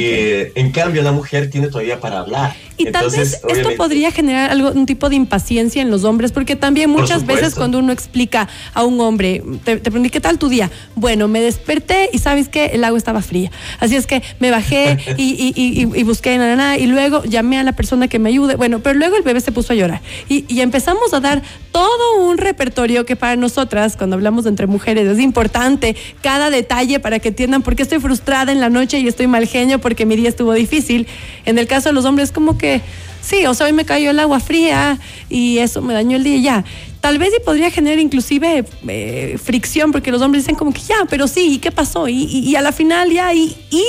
en 0.54 0.72
cambio 0.72 1.02
la 1.02 1.12
mujer 1.12 1.50
tiene 1.50 1.68
todavía 1.68 2.00
para 2.00 2.20
hablar. 2.20 2.56
Y 2.78 2.86
Entonces, 2.86 3.42
tal 3.42 3.50
vez 3.50 3.58
esto 3.58 3.76
podría 3.76 4.10
generar 4.10 4.50
algún 4.50 4.86
tipo 4.86 5.10
de 5.10 5.16
impaciencia 5.16 5.82
en 5.82 5.90
los 5.90 6.04
hombres, 6.04 6.32
porque 6.32 6.56
también 6.56 6.88
muchas 6.88 7.26
veces 7.26 7.54
cuando 7.54 7.78
uno 7.78 7.92
explica 7.92 8.48
a 8.72 8.84
un 8.84 8.98
hombre, 9.02 9.42
te, 9.64 9.76
te 9.76 9.90
pregunté, 9.90 10.08
¿qué 10.08 10.20
tal 10.20 10.38
tu 10.38 10.48
día? 10.48 10.70
Bueno, 10.94 11.28
me 11.28 11.42
desperté 11.42 12.08
y 12.10 12.18
sabes 12.18 12.48
que 12.48 12.66
el 12.68 12.82
agua 12.82 12.96
estaba 12.96 13.20
fría. 13.20 13.50
Así 13.80 13.96
es 13.96 14.06
que 14.06 14.22
me 14.40 14.50
bajé 14.50 14.96
y, 15.18 15.52
y, 15.54 15.82
y, 15.94 16.02
busqué 16.04 16.38
nada, 16.38 16.56
nada, 16.56 16.78
y 16.78 16.86
luego 16.86 17.22
llamé 17.24 17.58
a 17.58 17.64
la 17.64 17.72
persona 17.72 18.08
que 18.08 18.18
me 18.18 18.30
ayude. 18.30 18.56
Bueno, 18.56 18.80
pero 18.80 18.98
luego 18.98 19.16
el 19.16 19.22
bebé 19.22 19.42
se 19.42 19.52
puso 19.52 19.74
a 19.74 19.76
llorar. 19.76 20.00
Y, 20.30 20.46
y 20.48 20.62
empezamos 20.62 21.12
a 21.12 21.20
dar 21.20 21.42
todo 21.70 22.22
un 22.22 22.38
repertorio 22.38 23.04
que 23.04 23.16
para 23.16 23.36
nosotras, 23.36 23.96
cuando 23.98 24.16
hablamos 24.16 24.46
entre 24.46 24.66
mujeres, 24.66 25.01
es 25.10 25.18
importante 25.18 25.96
cada 26.22 26.50
detalle 26.50 27.00
para 27.00 27.18
que 27.18 27.28
entiendan 27.28 27.62
por 27.62 27.76
qué 27.76 27.82
estoy 27.82 27.98
frustrada 27.98 28.52
en 28.52 28.60
la 28.60 28.70
noche 28.70 28.98
y 28.98 29.08
estoy 29.08 29.26
mal 29.26 29.46
genio 29.46 29.80
porque 29.80 30.06
mi 30.06 30.16
día 30.16 30.28
estuvo 30.28 30.52
difícil. 30.52 31.06
En 31.44 31.58
el 31.58 31.66
caso 31.66 31.88
de 31.88 31.94
los 31.94 32.04
hombres, 32.04 32.32
como 32.32 32.56
que 32.56 32.80
sí, 33.20 33.46
o 33.46 33.54
sea, 33.54 33.66
hoy 33.66 33.72
me 33.72 33.84
cayó 33.84 34.10
el 34.10 34.18
agua 34.20 34.40
fría 34.40 34.98
y 35.28 35.58
eso 35.58 35.82
me 35.82 35.94
dañó 35.94 36.16
el 36.16 36.24
día 36.24 36.38
ya. 36.38 36.64
Tal 37.00 37.18
vez 37.18 37.30
y 37.36 37.42
podría 37.42 37.70
generar 37.70 37.98
inclusive 37.98 38.64
eh, 38.86 39.38
fricción 39.42 39.90
porque 39.90 40.12
los 40.12 40.22
hombres 40.22 40.44
dicen 40.44 40.54
como 40.54 40.72
que 40.72 40.80
ya, 40.80 41.04
pero 41.10 41.26
sí, 41.26 41.54
¿y 41.54 41.58
qué 41.58 41.72
pasó? 41.72 42.08
Y, 42.08 42.54
a 42.54 42.60
la 42.60 42.70
final 42.70 43.10
ya, 43.10 43.34
y, 43.34 43.56
y 43.70 43.84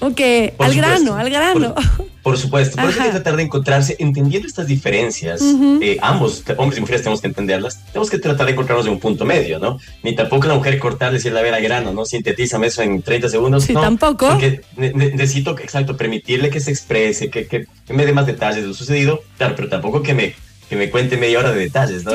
Ok, 0.00 0.20
al 0.58 0.74
grano, 0.74 1.16
al 1.16 1.30
grano. 1.30 1.74
Por, 1.74 2.06
supuesto, 2.36 2.76
por 2.76 2.90
eso 2.90 3.00
hay 3.00 3.06
que 3.06 3.12
tratar 3.12 3.36
de 3.36 3.44
encontrarse, 3.44 3.96
entendiendo 3.98 4.46
estas 4.46 4.66
diferencias, 4.66 5.40
eh, 5.80 5.96
ambos, 6.02 6.42
hombres 6.56 6.78
y 6.78 6.80
mujeres, 6.80 7.02
tenemos 7.02 7.20
que 7.20 7.28
entenderlas, 7.28 7.84
tenemos 7.86 8.10
que 8.10 8.18
tratar 8.18 8.46
de 8.46 8.52
encontrarnos 8.52 8.86
en 8.86 8.92
un 8.92 9.00
punto 9.00 9.24
medio, 9.24 9.58
¿no? 9.58 9.78
Ni 10.02 10.14
tampoco 10.14 10.46
la 10.46 10.54
mujer 10.54 10.78
cortarle 10.78 11.20
y 11.24 11.30
la 11.30 11.42
ver 11.42 11.62
grano, 11.62 11.92
¿no? 11.92 12.04
Sintetízame 12.04 12.66
eso 12.66 12.82
en 12.82 13.02
30 13.02 13.28
segundos. 13.28 13.64
Sí, 13.64 13.72
no, 13.72 13.80
tampoco. 13.80 14.28
Porque 14.28 14.62
necesito, 14.76 15.58
exacto, 15.58 15.96
permitirle 15.96 16.50
que 16.50 16.60
se 16.60 16.70
exprese, 16.70 17.30
que, 17.30 17.46
que 17.46 17.66
me 17.88 18.04
dé 18.04 18.12
más 18.12 18.26
detalles 18.26 18.62
de 18.62 18.68
lo 18.68 18.74
sucedido, 18.74 19.22
claro, 19.36 19.54
pero 19.56 19.68
tampoco 19.68 20.02
que 20.02 20.14
me 20.14 20.34
que 20.68 20.76
me 20.76 20.90
cuente 20.90 21.16
media 21.16 21.38
hora 21.38 21.52
de 21.52 21.60
detalles, 21.60 22.04
¿no? 22.04 22.12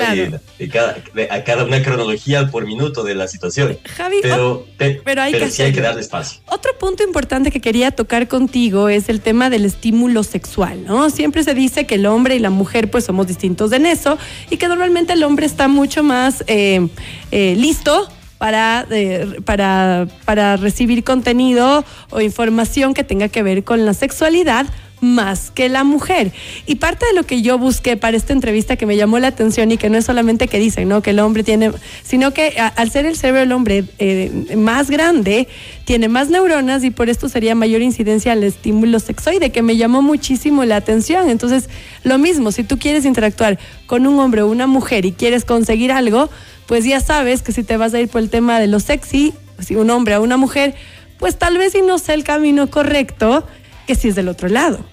Y, 0.60 0.68
cada, 0.68 0.98
a 1.32 1.44
cada 1.44 1.64
una 1.64 1.82
cronología 1.82 2.50
por 2.52 2.66
minuto 2.66 3.04
de 3.04 3.16
la 3.16 3.28
situación. 3.28 3.78
Javi, 3.84 4.18
pero, 4.22 4.68
pero, 4.78 5.22
hay 5.22 5.34
que 5.34 5.50
sí 5.50 5.64
hay 5.64 5.74
que 5.74 5.82
darle 5.82 6.02
espacio. 6.02 6.40
Otro 6.46 6.78
punto 6.78 7.04
importante 7.04 7.50
que 7.50 7.60
quería 7.60 7.92
tocar 7.92 8.28
contigo 8.28 8.90
es 8.90 9.10
el 9.10 9.22
tema 9.22 9.50
del 9.50 9.66
estímulo 9.66 10.24
sexual, 10.24 10.84
¿no? 10.86 11.10
Siempre 11.10 11.44
se 11.44 11.56
dice 11.56 11.86
que 11.86 11.96
el 11.96 12.06
hombre 12.06 12.36
y 12.36 12.40
la 12.40 12.52
mujer 12.52 12.92
pues 12.92 13.06
somos 13.06 13.28
distintos 13.28 13.72
en 13.72 13.86
eso 13.86 14.18
y 14.50 14.58
que 14.58 14.68
normalmente 14.68 15.14
el 15.14 15.24
hombre 15.24 15.46
está 15.46 15.68
mucho 15.68 16.04
más 16.04 16.44
eh, 16.48 16.88
eh, 17.32 17.56
listo 17.58 18.08
para, 18.38 18.86
eh, 18.92 19.38
para, 19.46 20.08
para 20.26 20.58
recibir 20.58 21.04
contenido 21.04 21.86
o 22.10 22.22
información 22.22 22.94
que 22.94 23.04
tenga 23.04 23.30
que 23.30 23.42
ver 23.42 23.64
con 23.64 23.86
la 23.86 23.94
sexualidad 23.94 24.68
más 25.04 25.52
que 25.52 25.70
la 25.70 25.84
mujer. 25.84 26.32
Y 26.66 26.76
parte 26.76 27.06
de 27.06 27.14
lo 27.14 27.24
que 27.24 27.42
yo 27.42 27.58
busqué 27.58 27.98
para 27.98 28.18
esta 28.18 28.34
entrevista 28.34 28.76
que 28.76 28.86
me 28.86 28.98
llamó 28.98 29.20
la 29.20 29.28
atención 29.28 29.72
y 29.72 29.78
que 29.78 29.90
no 29.90 29.98
es 29.98 30.06
solamente 30.06 30.48
que 30.48 30.58
dicen, 30.58 30.88
¿no? 30.88 31.02
Que 31.02 31.12
el 31.12 31.20
hombre 31.20 31.44
tiene, 31.44 31.72
sino 32.04 32.34
que 32.34 32.56
al 32.76 32.90
ser 32.90 33.06
el 33.06 33.16
cerebro 33.16 33.42
del 33.42 33.52
hombre 33.52 33.84
eh, 34.00 34.56
más 34.56 34.90
grande, 34.90 35.48
tiene 35.86 36.08
más 36.08 36.30
neuronas 36.30 36.84
y 36.84 36.90
por 36.92 37.10
esto 37.10 37.30
sería 37.30 37.54
mayor 37.54 37.82
incidencia 37.82 38.32
al 38.32 38.44
estímulo 38.44 39.00
sexoide, 39.00 39.52
que 39.52 39.62
me 39.62 39.78
llamó 39.78 40.02
muchísimo 40.02 40.64
la 40.66 40.78
atención. 40.78 41.30
Entonces, 41.30 41.70
lo 42.04 42.18
mismo, 42.18 42.52
si 42.52 42.64
tú 42.64 42.80
quieres 42.80 43.06
interactuar 43.06 43.60
con 43.86 44.08
un 44.08 44.20
hombre 44.20 44.42
o 44.42 44.48
una 44.48 44.68
mujer 44.68 45.06
y 45.06 45.12
quieres 45.12 45.46
conseguir 45.46 45.92
algo, 45.92 46.30
pues 46.66 46.86
ya 46.86 47.02
sabes 47.02 47.42
que 47.42 47.52
si 47.52 47.64
te 47.64 47.78
vas 47.78 47.94
a 47.94 48.00
ir 48.00 48.08
por 48.08 48.22
el 48.22 48.30
tema 48.30 48.60
de 48.60 48.68
lo 48.68 48.80
sexy, 48.80 49.34
si 49.60 49.76
un 49.76 49.90
hombre 49.90 50.16
o 50.16 50.24
una 50.24 50.38
mujer, 50.38 50.76
pues 51.20 51.38
tal 51.38 51.58
vez 51.58 51.74
si 51.74 51.82
no 51.82 52.00
sea 52.00 52.16
el 52.16 52.24
camino 52.24 52.70
correcto, 52.70 53.46
que 53.86 53.96
si 53.96 54.10
es 54.10 54.16
del 54.16 54.30
otro 54.30 54.48
lado. 54.48 54.93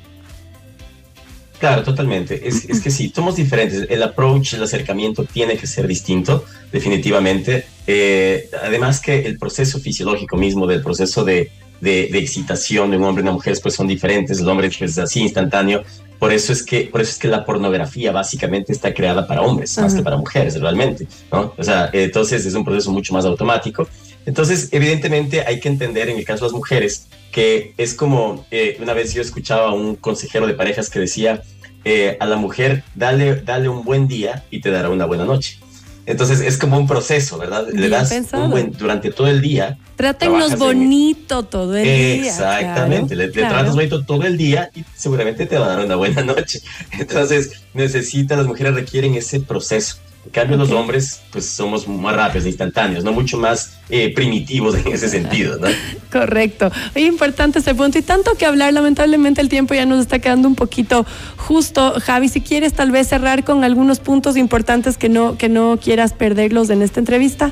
Claro, 1.61 1.83
totalmente. 1.83 2.49
Es, 2.49 2.81
que 2.81 2.91
sí, 2.91 3.13
somos 3.15 3.37
diferentes. 3.37 3.87
El 3.91 4.03
approach, 4.03 4.55
el 4.55 4.63
acercamiento 4.63 5.25
tiene 5.25 5.59
que 5.59 5.67
ser 5.67 5.87
distinto, 5.87 6.47
definitivamente. 6.73 7.67
Eh, 7.87 8.49
además 8.65 8.99
que 8.99 9.27
el 9.27 9.39
proceso 9.39 9.79
fisiológico 9.79 10.39
mismo 10.39 10.67
del 10.67 10.83
proceso 10.83 11.23
de, 11.23 11.53
de, 11.83 12.19
excitación 12.19 12.91
de 12.91 12.97
un 12.97 13.05
hombre 13.05 13.23
y 13.23 13.25
una 13.25 13.33
mujer 13.33 13.59
pues 13.63 13.75
son 13.75 13.87
diferentes. 13.87 14.41
El 14.41 14.49
hombre 14.49 14.69
es 14.69 14.99
así 14.99 15.21
instantáneo. 15.21 15.83
Por 16.19 16.33
eso 16.33 16.51
es 16.53 16.63
que, 16.63 16.83
por 16.83 17.03
eso 17.03 17.11
es 17.13 17.19
que 17.19 17.29
la 17.29 17.45
pornografía 17.45 18.11
básicamente 18.11 18.73
está 18.73 18.95
creada 18.95 19.27
para 19.27 19.43
hombres, 19.43 19.77
más 19.79 19.95
que 19.95 20.03
para 20.03 20.17
mujeres, 20.17 20.59
realmente. 20.59 21.07
¿no? 21.31 21.53
O 21.59 21.63
sea, 21.63 21.91
entonces 21.93 22.45
es 22.47 22.55
un 22.55 22.65
proceso 22.65 22.91
mucho 22.91 23.13
más 23.13 23.27
automático. 23.27 23.87
Entonces, 24.27 24.69
evidentemente 24.73 25.45
hay 25.47 25.61
que 25.61 25.69
entender 25.69 26.09
en 26.09 26.19
el 26.19 26.25
caso 26.25 26.45
de 26.45 26.51
las 26.51 26.55
mujeres 26.55 27.09
que 27.33 27.75
es 27.77 27.95
como, 27.95 28.45
eh, 28.51 28.77
una 28.81 28.93
vez 28.93 29.15
yo 29.15 29.23
escuchaba 29.23 29.69
a 29.69 29.73
un 29.73 29.97
consejero 29.97 30.47
de 30.47 30.55
parejas 30.55 30.91
que 30.91 30.99
decía, 30.99 31.43
eh, 31.85 32.17
a 32.21 32.27
la 32.27 32.37
mujer, 32.37 32.83
dale, 32.95 33.37
dale 33.37 33.69
un 33.69 33.85
buen 33.85 34.09
día 34.09 34.45
y 34.51 34.61
te 34.61 34.71
dará 34.71 34.91
una 34.91 35.07
buena 35.07 35.25
noche. 35.25 35.59
Entonces 36.07 36.41
es 36.41 36.59
como 36.59 36.77
un 36.77 36.87
proceso, 36.87 37.39
¿verdad? 37.39 37.69
Le 37.73 37.89
das 37.89 38.13
un 38.33 38.51
buen, 38.51 38.73
durante 38.73 39.11
todo 39.11 39.29
el 39.29 39.41
día. 39.41 39.79
Trátennos 39.97 40.59
bonito 40.59 41.45
todo 41.45 41.77
el 41.77 41.85
día. 41.85 42.27
Exactamente, 42.27 43.15
le, 43.15 43.29
tratas 43.29 43.75
bonito 43.75 44.05
todo 44.05 44.25
el 44.25 44.37
día 44.37 44.71
y 44.75 44.85
seguramente 44.97 45.47
te 45.47 45.57
va 45.57 45.67
a 45.67 45.69
dar 45.77 45.85
una 45.85 45.97
buena 45.97 46.23
noche. 46.25 46.61
Entonces 46.99 47.63
necesitas, 47.75 48.39
las 48.39 48.47
mujeres 48.47 48.75
requieren 48.75 49.15
ese 49.15 49.41
proceso. 49.41 49.97
En 50.23 50.33
cambio, 50.33 50.59
los 50.59 50.71
hombres, 50.71 51.23
pues 51.33 51.47
somos 51.47 51.89
más 51.89 52.15
rápidos, 52.15 52.47
instantáneos, 52.47 53.03
no 53.03 53.13
mucho 53.13 53.39
más 53.39 53.79
eh, 53.89 54.13
primitivos 54.15 54.75
en 54.75 54.93
ese 54.93 55.09
sentido, 55.09 55.59
¿no? 55.59 55.69
Correcto. 56.13 56.71
Es 56.95 57.05
importante 57.05 57.61
ese 57.61 57.75
punto. 57.75 57.99
Y 57.99 58.03
tanto 58.03 58.35
que 58.37 58.45
hablar, 58.45 58.75
lamentablemente 58.75 59.41
el 59.41 59.49
tiempo 59.49 59.73
ya 59.73 59.87
nos 59.87 60.01
está 60.01 60.19
quedando 60.19 60.47
un 60.47 60.57
poquito 60.57 61.07
justo. 61.37 61.95
Javi, 62.01 62.29
si 62.29 62.43
quieres 62.43 62.75
tal 62.75 62.91
vez 62.91 63.09
cerrar 63.09 63.45
con 63.45 63.65
algunos 63.65 63.99
puntos 63.99 64.37
importantes 64.37 64.99
que 64.99 65.09
no, 65.09 65.39
que 65.39 65.49
no 65.49 65.79
quieras 65.83 66.13
perderlos 66.13 66.69
en 66.69 66.83
esta 66.83 67.01
entrevista. 67.01 67.51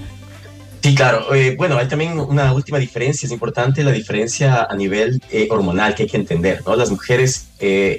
Sí, 0.83 0.95
claro. 0.95 1.35
Eh, 1.35 1.55
bueno, 1.57 1.79
hay 1.79 1.89
también 1.89 2.21
una 2.21 2.53
última 2.53 2.79
diferencia, 2.79 3.27
es 3.27 3.33
importante 3.33 3.83
la 3.83 3.93
diferencia 3.93 4.69
a 4.71 4.77
nivel 4.77 5.23
eh, 5.33 5.49
hormonal 5.51 5.95
que 5.95 6.03
hay 6.03 6.09
que 6.09 6.19
entender, 6.19 6.63
¿no? 6.67 6.77
Las 6.77 6.91
mujeres, 6.91 7.49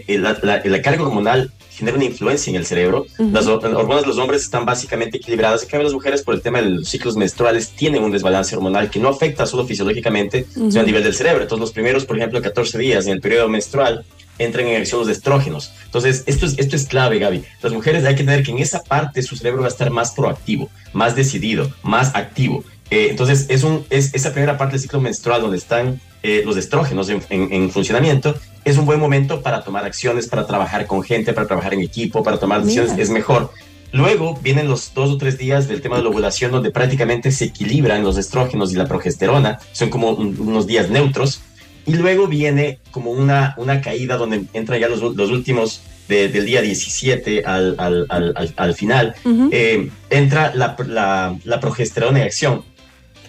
la, 0.08 0.62
la 0.64 0.82
carga 0.82 1.04
hormonal 1.04 1.52
genera 1.79 1.98
una 1.98 2.05
influencia 2.05 2.51
en 2.51 2.57
el 2.57 2.65
cerebro. 2.65 3.05
Las 3.17 3.48
hormonas 3.48 4.01
de 4.01 4.07
los 4.07 4.17
hombres 4.17 4.43
están 4.43 4.65
básicamente 4.65 5.17
equilibradas, 5.17 5.63
en 5.63 5.69
cambio 5.69 5.86
las 5.86 5.93
mujeres 5.93 6.21
por 6.21 6.36
el 6.36 6.41
tema 6.41 6.62
de 6.62 6.69
los 6.69 6.89
ciclos 6.89 7.15
menstruales 7.15 7.69
tienen 7.69 8.03
un 8.03 8.12
desbalance 8.12 8.55
hormonal 8.55 8.89
que 8.89 9.00
no 9.00 9.09
afecta 9.09 9.45
solo 9.45 9.65
fisiológicamente, 9.65 10.45
sino 10.53 10.81
a 10.81 10.83
nivel 10.83 11.03
del 11.03 11.13
cerebro. 11.13 11.41
Entonces 11.41 11.62
los 11.62 11.71
primeros, 11.71 12.05
por 12.05 12.17
ejemplo, 12.17 12.41
14 12.41 12.77
días 12.77 13.05
en 13.07 13.13
el 13.13 13.21
periodo 13.21 13.50
menstrual, 13.50 14.05
entran 14.38 14.67
en 14.67 14.81
acción 14.81 15.01
los 15.01 15.09
estrógenos. 15.09 15.71
Entonces, 15.86 16.24
esto 16.25 16.45
es, 16.45 16.57
esto 16.57 16.75
es 16.75 16.86
clave, 16.86 17.19
Gaby. 17.19 17.43
Las 17.62 17.74
mujeres 17.74 18.05
hay 18.05 18.15
que 18.15 18.24
tener 18.24 18.43
que 18.43 18.51
en 18.51 18.59
esa 18.59 18.81
parte 18.83 19.21
su 19.21 19.36
cerebro 19.36 19.62
va 19.62 19.67
a 19.67 19.69
estar 19.69 19.91
más 19.91 20.12
proactivo, 20.12 20.69
más 20.93 21.15
decidido, 21.15 21.69
más 21.83 22.15
activo. 22.15 22.63
Eh, 22.89 23.07
entonces, 23.12 23.45
es, 23.50 23.63
un, 23.63 23.86
es 23.89 24.13
esa 24.13 24.31
primera 24.31 24.57
parte 24.57 24.74
del 24.74 24.81
ciclo 24.81 25.01
menstrual 25.01 25.41
donde 25.41 25.57
están 25.57 26.00
eh, 26.24 26.43
los 26.45 26.57
estrógenos 26.57 27.09
en, 27.09 27.21
en, 27.29 27.69
funcionamiento 27.71 28.36
es 28.66 28.78
un 28.78 28.86
buen 28.86 29.00
momento 29.00 29.42
para 29.42 29.63
tomar 29.63 29.86
acciones, 29.86 30.28
para 30.28 30.46
trabajar 30.46 30.86
con 30.86 31.01
gente, 31.04 31.34
para 31.34 31.48
trabajar 31.48 31.74
en 31.74 31.82
equipo, 31.82 32.24
para 32.24 32.38
tomar 32.38 32.62
decisiones, 32.62 32.98
es 32.98 33.10
mejor. 33.10 33.51
Luego 33.92 34.38
vienen 34.42 34.68
los 34.68 34.94
dos 34.94 35.10
o 35.10 35.18
tres 35.18 35.38
días 35.38 35.68
del 35.68 35.82
tema 35.82 35.98
de 35.98 36.04
la 36.04 36.10
ovulación 36.10 36.51
donde 36.51 36.70
prácticamente 36.70 37.32
se 37.32 37.46
equilibran 37.46 38.04
los 38.04 38.18
estrógenos 38.18 38.72
y 38.72 38.75
la 38.75 38.86
progesterona, 38.86 39.60
son 39.72 39.89
como 39.89 40.12
unos 40.12 40.68
días 40.68 40.89
neutros. 40.89 41.42
Y 41.86 41.96
luego 41.96 42.28
viene 42.28 42.80
como 42.92 43.12
una, 43.12 43.56
una 43.58 43.82
caída 43.82 44.18
donde 44.18 44.46
entran 44.54 44.80
ya 44.80 44.89
los, 44.89 45.01
los 45.01 45.32
últimos 45.32 45.82
del 46.08 46.46
día 46.46 46.62
17 46.62 47.44
al, 47.46 47.75
al, 47.78 48.06
al, 48.10 48.54
al 48.56 48.74
final, 48.74 49.13
eh, 49.51 49.89
entra 50.10 50.51
la, 50.56 50.75
la, 50.88 51.38
la 51.44 51.60
progesterona 51.60 52.20
en 52.20 52.25
acción 52.25 52.63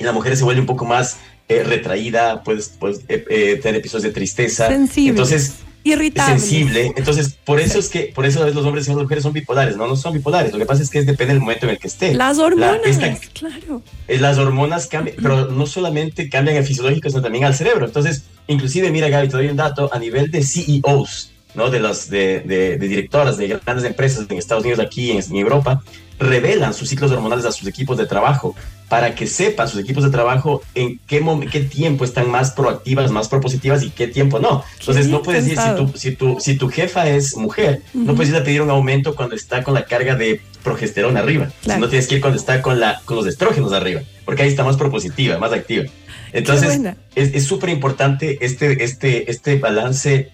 y 0.01 0.05
la 0.05 0.13
mujer 0.13 0.37
se 0.37 0.45
vuelve 0.45 0.61
un 0.61 0.67
poco 0.67 0.85
más 0.85 1.19
eh, 1.49 1.63
retraída, 1.63 2.43
puedes, 2.43 2.75
eh, 3.09 3.25
eh, 3.29 3.61
tener 3.63 3.81
episodios 3.81 4.05
de 4.05 4.13
tristeza. 4.13 4.69
Sensible. 4.69 5.11
Entonces, 5.11 5.55
Irritable. 5.83 6.39
Sensible. 6.39 6.93
Entonces, 6.97 7.39
por 7.45 7.59
eso 7.59 7.79
es 7.79 7.89
que, 7.89 8.13
por 8.15 8.27
eso 8.27 8.41
a 8.41 8.45
veces 8.45 8.55
los 8.55 8.67
hombres 8.67 8.87
y 8.87 8.91
las 8.91 8.99
mujeres 8.99 9.23
son 9.23 9.33
bipolares. 9.33 9.77
No, 9.77 9.87
no 9.87 9.97
son 9.97 10.13
bipolares. 10.13 10.53
Lo 10.53 10.59
que 10.59 10.67
pasa 10.67 10.83
es 10.83 10.91
que 10.91 11.03
depende 11.03 11.33
del 11.33 11.41
momento 11.41 11.67
en 11.67 11.71
el 11.71 11.79
que 11.79 11.87
esté. 11.87 12.15
Las 12.15 12.39
hormonas, 12.39 12.81
claro. 13.33 13.83
Las 14.07 14.37
hormonas 14.37 14.87
cambian, 14.89 15.17
pero 15.21 15.47
no 15.47 15.67
solamente 15.67 16.29
cambian 16.29 16.57
el 16.59 16.65
fisiológico, 16.65 17.09
sino 17.09 17.23
también 17.23 17.45
al 17.45 17.55
cerebro. 17.55 17.87
Entonces, 17.87 18.25
inclusive, 18.47 18.91
mira, 18.91 19.09
Gaby, 19.09 19.29
te 19.29 19.37
doy 19.39 19.47
un 19.47 19.57
dato 19.57 19.89
a 19.93 19.99
nivel 19.99 20.31
de 20.31 20.43
CEOs, 20.43 21.30
¿no? 21.55 21.71
De 21.71 21.81
las 21.81 22.09
de, 22.11 22.41
de, 22.41 22.77
directoras 22.79 23.37
de 23.37 23.49
grandes 23.49 23.85
empresas 23.85 24.27
en 24.29 24.39
Estados 24.39 24.65
Unidos, 24.65 24.81
aquí 24.81 25.11
en, 25.11 25.19
en 25.23 25.37
Europa, 25.37 25.83
revelan 26.19 26.75
sus 26.75 26.89
ciclos 26.89 27.11
hormonales 27.11 27.47
a 27.47 27.53
sus 27.53 27.67
equipos 27.67 27.97
de 27.97 28.07
trabajo 28.07 28.55
para 28.91 29.15
que 29.15 29.27
sepan 29.27 29.69
sus 29.69 29.81
equipos 29.81 30.03
de 30.03 30.11
trabajo 30.11 30.63
en 30.75 30.99
qué, 31.07 31.25
qué 31.51 31.61
tiempo 31.61 32.05
están 32.05 32.29
más 32.29 32.51
proactivas, 32.51 33.11
más 33.13 33.29
propositivas 33.29 33.85
y 33.85 33.91
qué 33.91 34.09
tiempo 34.09 34.41
no. 34.41 34.65
Entonces 34.81 35.07
no 35.07 35.23
puedes 35.23 35.45
decir, 35.45 35.61
si 35.63 35.77
tu, 35.77 35.99
si, 35.99 36.17
tu, 36.17 36.41
si 36.41 36.57
tu 36.57 36.69
jefa 36.69 37.09
es 37.09 37.37
mujer, 37.37 37.83
no 37.95 38.17
puedes 38.17 38.31
ir 38.31 38.37
a 38.37 38.43
pedir 38.43 38.63
un 38.63 38.71
aumento 38.71 39.15
cuando 39.15 39.37
está 39.37 39.63
con 39.63 39.75
la 39.75 39.85
carga 39.85 40.17
de 40.17 40.41
progesterona 40.65 41.21
arriba. 41.21 41.51
no 41.79 41.89
tienes 41.89 42.09
que 42.09 42.17
ir 42.17 42.21
cuando 42.21 42.39
está 42.39 42.61
con, 42.61 42.81
la, 42.81 43.01
con 43.05 43.17
los 43.17 43.27
estrógenos 43.27 43.73
arriba, 43.73 44.03
porque 44.25 44.43
ahí 44.43 44.49
está 44.49 44.65
más 44.65 44.77
propositiva, 44.77 45.39
más 45.39 45.53
activa. 45.53 45.85
Entonces 46.33 46.81
es 47.15 47.45
súper 47.45 47.71
importante 47.71 48.39
este, 48.41 48.85
este, 48.85 49.31
este 49.31 49.57
balance 49.59 50.33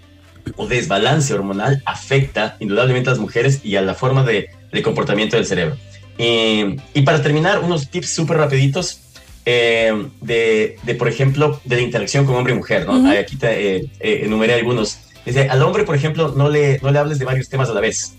o 0.56 0.66
desbalance 0.66 1.34
hormonal 1.34 1.82
afecta 1.84 2.56
indudablemente 2.60 3.10
a 3.10 3.12
las 3.12 3.20
mujeres 3.20 3.60
y 3.64 3.76
a 3.76 3.82
la 3.82 3.94
forma 3.94 4.22
de 4.22 4.50
el 4.70 4.82
comportamiento 4.82 5.36
del 5.36 5.46
cerebro. 5.46 5.76
y 6.18 7.02
para 7.02 7.20
terminar, 7.22 7.60
unos 7.60 7.90
tips 7.90 8.10
súper 8.14 8.38
rapiditos 8.38 9.00
eh, 9.48 10.08
de, 10.20 10.76
de, 10.82 10.94
por 10.96 11.08
ejemplo, 11.08 11.60
de 11.64 11.76
la 11.76 11.82
interacción 11.82 12.26
con 12.26 12.34
hombre 12.34 12.52
y 12.52 12.56
mujer, 12.56 12.84
¿no? 12.84 13.08
Aquí 13.08 13.36
te 13.36 13.76
eh, 13.76 13.90
eh, 14.00 14.20
enumeré 14.24 14.54
algunos. 14.54 14.98
Dice, 15.24 15.48
al 15.48 15.62
hombre, 15.62 15.84
por 15.84 15.94
ejemplo, 15.94 16.34
no 16.36 16.48
le, 16.48 16.80
no 16.82 16.90
le 16.90 16.98
hables 16.98 17.20
de 17.20 17.24
varios 17.24 17.48
temas 17.48 17.68
a 17.68 17.72
la 17.72 17.80
vez, 17.80 18.14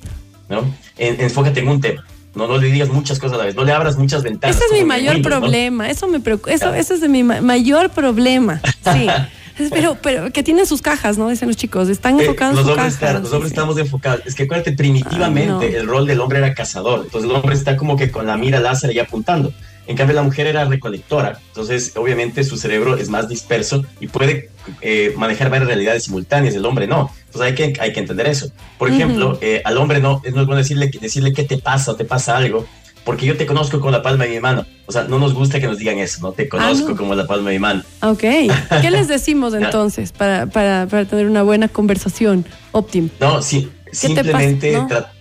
¿no? 0.49 0.73
enfócate 0.97 1.59
en 1.59 1.67
un 1.67 1.81
tema. 1.81 2.05
No, 2.33 2.47
no 2.47 2.57
le 2.57 2.71
digas 2.71 2.89
muchas 2.89 3.19
cosas 3.19 3.35
a 3.35 3.37
la 3.39 3.45
vez, 3.45 3.55
no 3.55 3.63
le 3.63 3.71
abras 3.73 3.97
muchas 3.97 4.23
ventanas. 4.23 4.55
Ese 4.55 4.65
es 4.65 4.71
mi 4.71 4.85
mayor 4.85 5.21
problema, 5.21 5.89
eso 5.89 6.07
me 6.07 6.19
preocupa, 6.19 6.53
eso, 6.53 6.73
eso 6.73 6.93
es 6.93 7.01
de 7.01 7.09
mi 7.09 7.23
mayor 7.23 7.89
problema, 7.89 8.61
sí. 8.83 9.07
Pero, 9.71 9.97
pero 10.01 10.31
que 10.31 10.43
tienen 10.43 10.65
sus 10.65 10.81
cajas, 10.81 11.17
¿no? 11.17 11.29
Dicen 11.29 11.47
los 11.47 11.57
chicos, 11.57 11.89
están 11.89 12.19
eh, 12.19 12.23
enfocados 12.23 12.59
en 12.59 12.65
sus 12.65 12.75
cajas. 12.75 12.97
Claro, 12.97 13.19
los 13.19 13.33
hombres 13.33 13.51
estamos 13.51 13.77
enfocados. 13.77 14.21
Es 14.25 14.35
que 14.35 14.43
acuérdate, 14.43 14.73
primitivamente 14.73 15.77
el 15.77 15.87
rol 15.87 16.05
del 16.05 16.19
hombre 16.19 16.39
era 16.39 16.53
cazador. 16.53 17.01
Entonces 17.05 17.29
el 17.29 17.35
hombre 17.35 17.55
está 17.55 17.75
como 17.77 17.95
que 17.95 18.11
con 18.11 18.27
la 18.27 18.37
mira 18.37 18.59
láser 18.59 18.91
y 18.93 18.99
apuntando. 18.99 19.53
En 19.87 19.95
cambio, 19.95 20.15
la 20.15 20.21
mujer 20.21 20.47
era 20.47 20.65
recolectora. 20.65 21.39
Entonces, 21.47 21.93
obviamente, 21.95 22.43
su 22.43 22.57
cerebro 22.57 22.97
es 22.97 23.09
más 23.09 23.29
disperso 23.29 23.85
y 24.01 24.07
puede 24.07 24.49
eh, 24.81 25.13
manejar 25.15 25.49
varias 25.49 25.67
realidades 25.67 26.03
simultáneas. 26.03 26.55
El 26.55 26.65
hombre 26.65 26.87
no. 26.87 27.09
Entonces, 27.27 27.41
hay 27.41 27.55
que, 27.55 27.79
hay 27.79 27.93
que 27.93 28.01
entender 28.01 28.27
eso. 28.27 28.51
Por 28.77 28.89
ejemplo, 28.89 29.39
eh, 29.41 29.61
al 29.63 29.77
hombre 29.77 30.01
no, 30.01 30.21
no 30.29 30.41
es 30.41 30.45
bueno 30.45 30.57
decirle, 30.57 30.91
decirle 30.99 31.31
qué 31.31 31.43
te 31.43 31.57
pasa 31.57 31.91
o 31.91 31.95
te 31.95 32.03
pasa 32.03 32.35
algo, 32.35 32.67
porque 33.07 33.25
yo 33.25 33.37
te 33.37 33.45
conozco 33.45 33.79
con 33.79 33.93
la 33.93 34.01
palma 34.01 34.25
de 34.25 34.31
mi 34.31 34.41
mano. 34.41 34.65
O 34.85 34.91
sea, 34.91 35.05
no 35.05 35.17
nos 35.17 35.33
gusta 35.33 35.61
que 35.61 35.65
nos 35.65 35.77
digan 35.77 35.97
eso, 35.97 36.19
¿no? 36.21 36.33
Te 36.33 36.43
ah, 36.43 36.49
conozco 36.49 36.93
como 36.97 37.15
la 37.15 37.25
palma 37.25 37.51
de 37.51 37.55
mi 37.55 37.59
mano. 37.59 37.81
Ok. 38.01 38.19
¿Qué 38.19 38.91
les 38.91 39.07
decimos 39.07 39.53
entonces 39.53 40.11
para, 40.11 40.47
para, 40.47 40.87
para 40.87 41.05
tener 41.05 41.25
una 41.25 41.41
buena 41.41 41.69
conversación 41.69 42.45
óptima? 42.73 43.07
No, 43.21 43.41
sí, 43.41 43.71
simplemente 43.93 44.77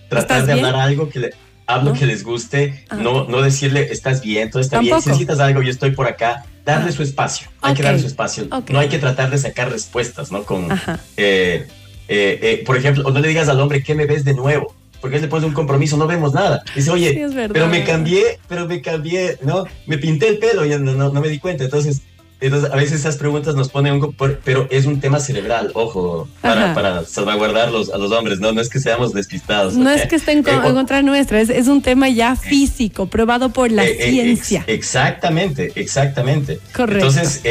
tratar 0.09 0.45
de 0.45 0.51
hablar 0.51 0.75
algo 0.75 1.07
que 1.07 1.19
le, 1.19 1.29
hablo 1.65 1.93
que 1.93 2.05
les 2.05 2.25
guste, 2.25 2.83
ah, 2.89 2.95
no, 2.95 3.23
no 3.23 3.41
decirle 3.41 3.87
estás 3.89 4.21
bien, 4.21 4.51
todo 4.51 4.61
está 4.61 4.81
bien, 4.81 5.01
si 5.01 5.07
necesitas 5.07 5.39
algo, 5.39 5.61
yo 5.61 5.71
estoy 5.71 5.91
por 5.91 6.07
acá, 6.07 6.43
darle 6.65 6.89
ah. 6.89 6.91
su 6.91 7.03
espacio, 7.03 7.47
hay 7.61 7.73
que 7.73 7.83
darle 7.83 8.01
su 8.01 8.07
espacio, 8.07 8.49
no 8.67 8.79
hay 8.79 8.89
que 8.89 8.99
tratar 8.99 9.29
de 9.29 9.37
sacar 9.37 9.71
respuestas, 9.71 10.29
¿no? 10.29 10.43
Con, 10.43 10.69
eh, 10.71 10.77
eh, 11.15 11.67
eh, 12.09 12.63
por 12.65 12.75
ejemplo, 12.75 13.09
no 13.09 13.19
le 13.21 13.29
digas 13.29 13.47
al 13.47 13.61
hombre, 13.61 13.81
¿qué 13.81 13.95
me 13.95 14.05
ves 14.05 14.25
de 14.25 14.33
nuevo? 14.33 14.75
Porque 15.01 15.19
después 15.19 15.41
de 15.41 15.47
un 15.47 15.53
compromiso 15.53 15.97
no 15.97 16.07
vemos 16.07 16.33
nada. 16.33 16.63
Dice, 16.75 16.91
oye, 16.91 17.27
pero 17.51 17.67
me 17.67 17.83
cambié, 17.83 18.39
pero 18.47 18.67
me 18.67 18.81
cambié, 18.81 19.37
¿no? 19.43 19.65
Me 19.85 19.97
pinté 19.97 20.27
el 20.27 20.39
pelo 20.39 20.65
y 20.65 20.69
no, 20.69 20.93
no, 20.93 21.21
me 21.21 21.29
di 21.29 21.39
cuenta. 21.39 21.63
Entonces, 21.63 22.01
entonces, 22.39 22.71
a 22.71 22.75
veces 22.75 22.99
esas 22.99 23.17
preguntas 23.17 23.55
nos 23.55 23.69
ponen 23.69 23.93
un 23.93 24.15
pero 24.43 24.67
es 24.69 24.85
un 24.85 24.99
tema 24.99 25.19
cerebral, 25.19 25.71
ojo, 25.73 26.27
para, 26.41 26.75
para 26.75 27.03
salvaguardarlos 27.03 27.89
a 27.89 27.97
los 27.97 28.11
hombres, 28.11 28.39
¿no? 28.39 28.51
No 28.51 28.61
es 28.61 28.69
que 28.69 28.79
seamos 28.79 29.11
despistados. 29.11 29.73
No 29.73 29.89
es 29.89 30.07
que 30.07 30.17
estén 30.17 30.39
en, 30.39 30.47
eh, 30.47 30.61
contra 30.61 31.01
nuestra, 31.01 31.41
es, 31.41 31.49
es, 31.49 31.67
un 31.67 31.81
tema 31.81 32.09
ya 32.09 32.35
físico, 32.35 33.07
probado 33.07 33.49
por 33.49 33.71
la 33.71 33.87
eh, 33.87 33.97
eh, 33.99 34.11
ciencia. 34.11 34.63
exactamente, 34.67 35.71
exactamente. 35.75 36.59
Correcto. 36.75 37.07
Entonces, 37.07 37.41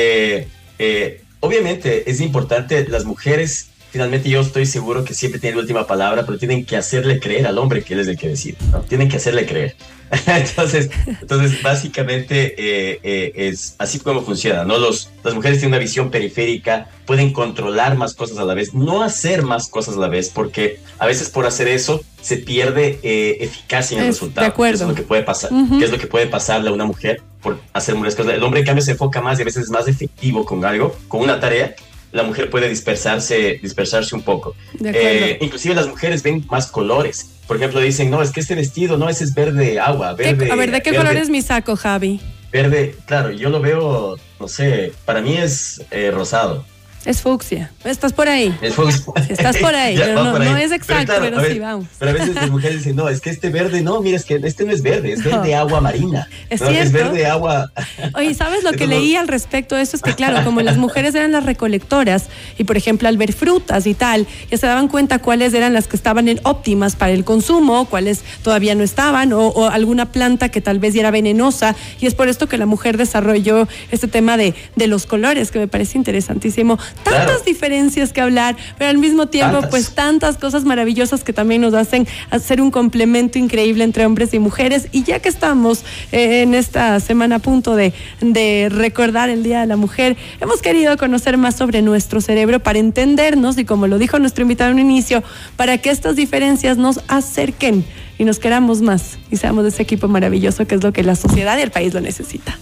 obviamente 1.41 2.09
es 2.09 2.21
importante, 2.21 2.87
las 2.89 3.05
mujeres 3.05 3.71
finalmente 3.91 4.29
yo 4.29 4.41
estoy 4.41 4.67
seguro 4.67 5.05
que 5.05 5.15
siempre 5.15 5.41
tiene 5.41 5.57
la 5.57 5.63
última 5.63 5.87
palabra, 5.87 6.25
pero 6.27 6.39
tienen 6.39 6.65
que 6.65 6.77
hacerle 6.77 7.21
creer 7.21 7.47
al 7.47 7.59
hombre 7.59 7.83
que 7.83 7.95
él 7.95 8.01
es 8.01 8.09
el 8.09 8.19
que 8.19 8.29
decide, 8.29 8.57
¿no? 8.71 8.81
Tienen 8.81 9.09
que 9.09 9.17
hacerle 9.17 9.47
creer. 9.47 9.77
entonces, 10.27 10.91
entonces, 11.21 11.63
básicamente 11.63 12.55
eh, 12.57 13.01
eh, 13.03 13.33
es 13.35 13.75
así 13.79 13.99
como 13.99 14.23
funciona, 14.23 14.65
¿no? 14.65 14.79
Los, 14.79 15.11
las 15.25 15.35
mujeres 15.35 15.59
tienen 15.59 15.75
una 15.75 15.81
visión 15.81 16.11
periférica, 16.11 16.89
pueden 17.07 17.33
controlar 17.33 17.97
más 17.97 18.15
cosas 18.15 18.39
a 18.39 18.45
la 18.45 18.55
vez, 18.55 18.73
no 18.73 19.03
hacer 19.03 19.43
más 19.43 19.69
cosas 19.69 19.97
a 19.97 19.99
la 19.99 20.09
vez, 20.09 20.31
porque 20.33 20.79
a 20.99 21.07
veces 21.07 21.29
por 21.29 21.45
hacer 21.47 21.67
eso 21.67 22.03
se 22.21 22.37
pierde 22.37 23.01
eh, 23.03 23.39
eficacia 23.41 23.97
en 23.97 24.05
el 24.05 24.11
resultado. 24.11 24.45
De 24.45 24.53
acuerdo. 24.53 24.83
es 24.85 24.89
lo 24.89 24.95
que 24.95 25.03
puede 25.03 25.23
pasar. 25.23 25.51
¿Qué 25.79 25.85
es 25.85 25.91
lo 25.91 25.99
que 25.99 26.07
puede 26.07 26.27
pasarle 26.27 26.71
a 26.71 26.73
una 26.73 26.85
mujer 26.85 27.23
por 27.43 27.59
hacer 27.73 27.95
muchas 27.95 28.15
cosas? 28.15 28.35
El 28.35 28.43
hombre 28.43 28.61
en 28.61 28.67
cambio 28.67 28.83
se 28.83 28.93
enfoca 28.93 29.21
más 29.21 29.39
y 29.39 29.43
a 29.43 29.45
veces 29.45 29.65
es 29.65 29.71
más 29.71 29.89
efectivo 29.89 30.45
con 30.45 30.65
algo, 30.65 30.97
con 31.09 31.21
una 31.23 31.41
tarea, 31.41 31.75
la 32.13 32.23
mujer 32.23 32.51
puede 32.51 32.69
dispersarse, 32.69 33.59
dispersarse 33.63 34.15
un 34.15 34.23
poco. 34.23 34.55
Eh, 34.83 35.39
inclusive 35.41 35.75
las 35.75 35.89
mujeres 35.89 36.23
ven 36.23 36.45
más 36.51 36.69
colores. 36.69 37.31
Por 37.47 37.57
ejemplo, 37.57 37.81
dicen, 37.81 38.11
no, 38.11 38.23
es 38.23 38.31
que 38.31 38.41
este 38.41 38.55
vestido, 38.55 38.97
no, 38.97 39.09
ese 39.09 39.25
es 39.25 39.35
verde 39.35 39.79
agua, 39.79 40.15
verde. 40.15 40.51
a 40.51 40.57
ver, 40.57 40.71
¿de 40.71 40.83
qué 40.83 40.95
color 40.95 41.17
es 41.17 41.31
mi 41.31 41.43
saco, 41.43 41.77
Javi? 41.77 42.21
Verde, 42.53 42.95
claro, 43.07 43.31
yo 43.31 43.51
lo 43.51 43.61
veo, 43.61 44.17
no 44.41 44.49
sé, 44.49 44.93
para 45.05 45.21
mí 45.21 45.37
es 45.37 45.83
eh, 45.91 46.11
rosado. 46.11 46.65
Es 47.05 47.23
fucsia. 47.23 47.71
Estás 47.85 48.13
por 48.13 48.29
ahí. 48.29 48.57
Es 48.61 48.75
fucsia. 48.75 49.13
Estás 49.29 49.59
por 49.59 49.75
ahí, 49.75 49.97
pero 49.99 50.39
no, 50.39 50.57
es 50.57 50.73
exacto, 50.73 51.13
pero, 51.21 51.45
sí, 51.45 51.59
vamos. 51.61 51.87
Pero 52.01 52.11
a 52.11 52.15
veces 52.15 52.35
las 52.35 52.51
mujeres 52.51 52.79
dicen, 52.79 52.97
no, 52.97 53.09
es 53.09 53.21
que 53.21 53.31
este 53.31 53.49
verde, 53.49 53.81
no, 53.81 54.01
mira, 54.01 54.17
es 54.17 54.25
que 54.25 54.41
este 54.43 54.65
no 54.65 54.73
es 54.73 54.83
verde, 54.83 55.13
es 55.13 55.23
verde 55.23 55.55
agua 55.55 55.81
marina. 55.81 56.29
Es, 56.51 56.61
no, 56.61 56.69
es 56.69 56.91
verde 56.91 57.27
agua. 57.27 57.71
Oye, 58.15 58.35
¿sabes 58.35 58.65
lo 58.65 58.73
que 58.77 58.89
leí 58.89 59.15
al 59.15 59.29
respecto 59.29 59.77
de 59.77 59.83
eso? 59.83 59.97
Es 59.97 60.03
que, 60.03 60.15
claro, 60.15 60.45
como 60.45 60.63
las 60.63 60.79
mujeres 60.79 61.15
eran 61.15 61.31
las 61.31 61.45
recolectoras 61.45 62.25
y, 62.59 62.65
por 62.65 62.77
ejemplo, 62.77 63.09
al 63.09 63.17
ver 63.19 63.33
frutas 63.33 63.87
y 63.87 63.95
tal, 63.95 64.27
ya 64.51 64.59
se 64.59 64.67
daban 64.67 64.89
cuenta 64.89 65.21
cuáles 65.21 65.55
eran 65.55 65.75
las 65.75 65.87
que 65.87 65.95
estaban 65.95 66.27
en 66.27 66.41
óptimas 66.43 66.97
para 66.97 67.13
el 67.13 67.25
consumo, 67.25 67.87
cuáles 67.87 68.23
todavía 68.43 68.75
no 68.75 68.83
estaban, 68.83 69.33
o, 69.33 69.47
o 69.49 69.69
alguna 69.69 70.11
planta 70.11 70.49
que 70.49 70.61
tal 70.61 70.81
vez 70.81 70.95
ya 70.95 71.01
era 71.01 71.13
venenosa. 71.13 71.77
Y 72.01 72.07
es 72.07 72.17
por 72.17 72.29
esto 72.29 72.49
que 72.49 72.59
la 72.59 72.67
mujer 72.67 72.97
desarrolló 72.97 73.69
este 73.93 74.09
tema 74.09 74.37
de, 74.37 74.55
de 74.75 74.87
los 74.89 75.07
colores, 75.07 75.53
que 75.53 75.61
me 75.61 75.69
parece 75.69 75.99
interesantísimo 75.99 76.79
tantas 77.03 77.45
diferencias 77.45 78.13
que 78.13 78.21
hablar, 78.21 78.57
pero 78.79 78.91
al 78.91 78.99
mismo 78.99 79.27
tiempo, 79.27 79.61
pues 79.71 79.95
tantas 79.95 80.37
cosas 80.37 80.65
maravillosas 80.65 81.25
que 81.25 81.33
también 81.33 81.61
nos 81.61 81.75
hacen 81.75 82.07
hacer 82.31 82.61
un 82.61 82.71
complemento 82.71 83.39
increíble 83.39 83.85
entre 83.85 84.07
hombres 84.07 84.35
y 84.35 84.39
mujeres. 84.39 84.89
Y 84.93 85.05
ya 85.05 85.21
que 85.21 85.29
estamos 85.29 85.85
eh, 86.13 86.43
en 86.43 86.55
esta 86.55 86.99
semana 87.01 87.37
a 87.37 87.39
punto 87.39 87.77
de, 87.77 87.93
de 88.21 88.69
recordar 88.71 89.31
el 89.31 89.43
Día 89.43 89.61
de 89.61 89.67
la 89.67 89.77
Mujer, 89.77 90.17
hemos 90.41 90.63
querido 90.63 90.97
conocer 90.97 91.37
más 91.39 91.57
sobre 91.57 91.83
nuestro 91.83 92.21
cerebro 92.21 92.61
para 92.61 92.79
entendernos 92.79 93.59
y 93.59 93.65
como 93.65 93.87
lo 93.87 93.99
dijo 93.99 94.19
nuestro 94.19 94.43
invitado 94.43 94.71
en 94.71 94.81
un 94.81 94.91
inicio, 94.91 95.23
para 95.57 95.79
que 95.79 95.91
estas 95.91 96.17
diferencias 96.17 96.77
nos 96.77 97.01
acerquen 97.09 97.85
y 98.19 98.25
nos 98.25 98.39
queramos 98.39 98.81
más 98.81 99.19
y 99.31 99.37
seamos 99.37 99.65
de 99.65 99.71
ese 99.71 99.83
equipo 99.83 100.09
maravilloso 100.09 100.67
que 100.67 100.75
es 100.75 100.83
lo 100.83 100.93
que 100.93 101.03
la 101.03 101.17
sociedad 101.17 101.59
y 101.59 101.63
el 101.63 101.71
país 101.71 101.95
lo 101.95 102.01
necesita. 102.01 102.59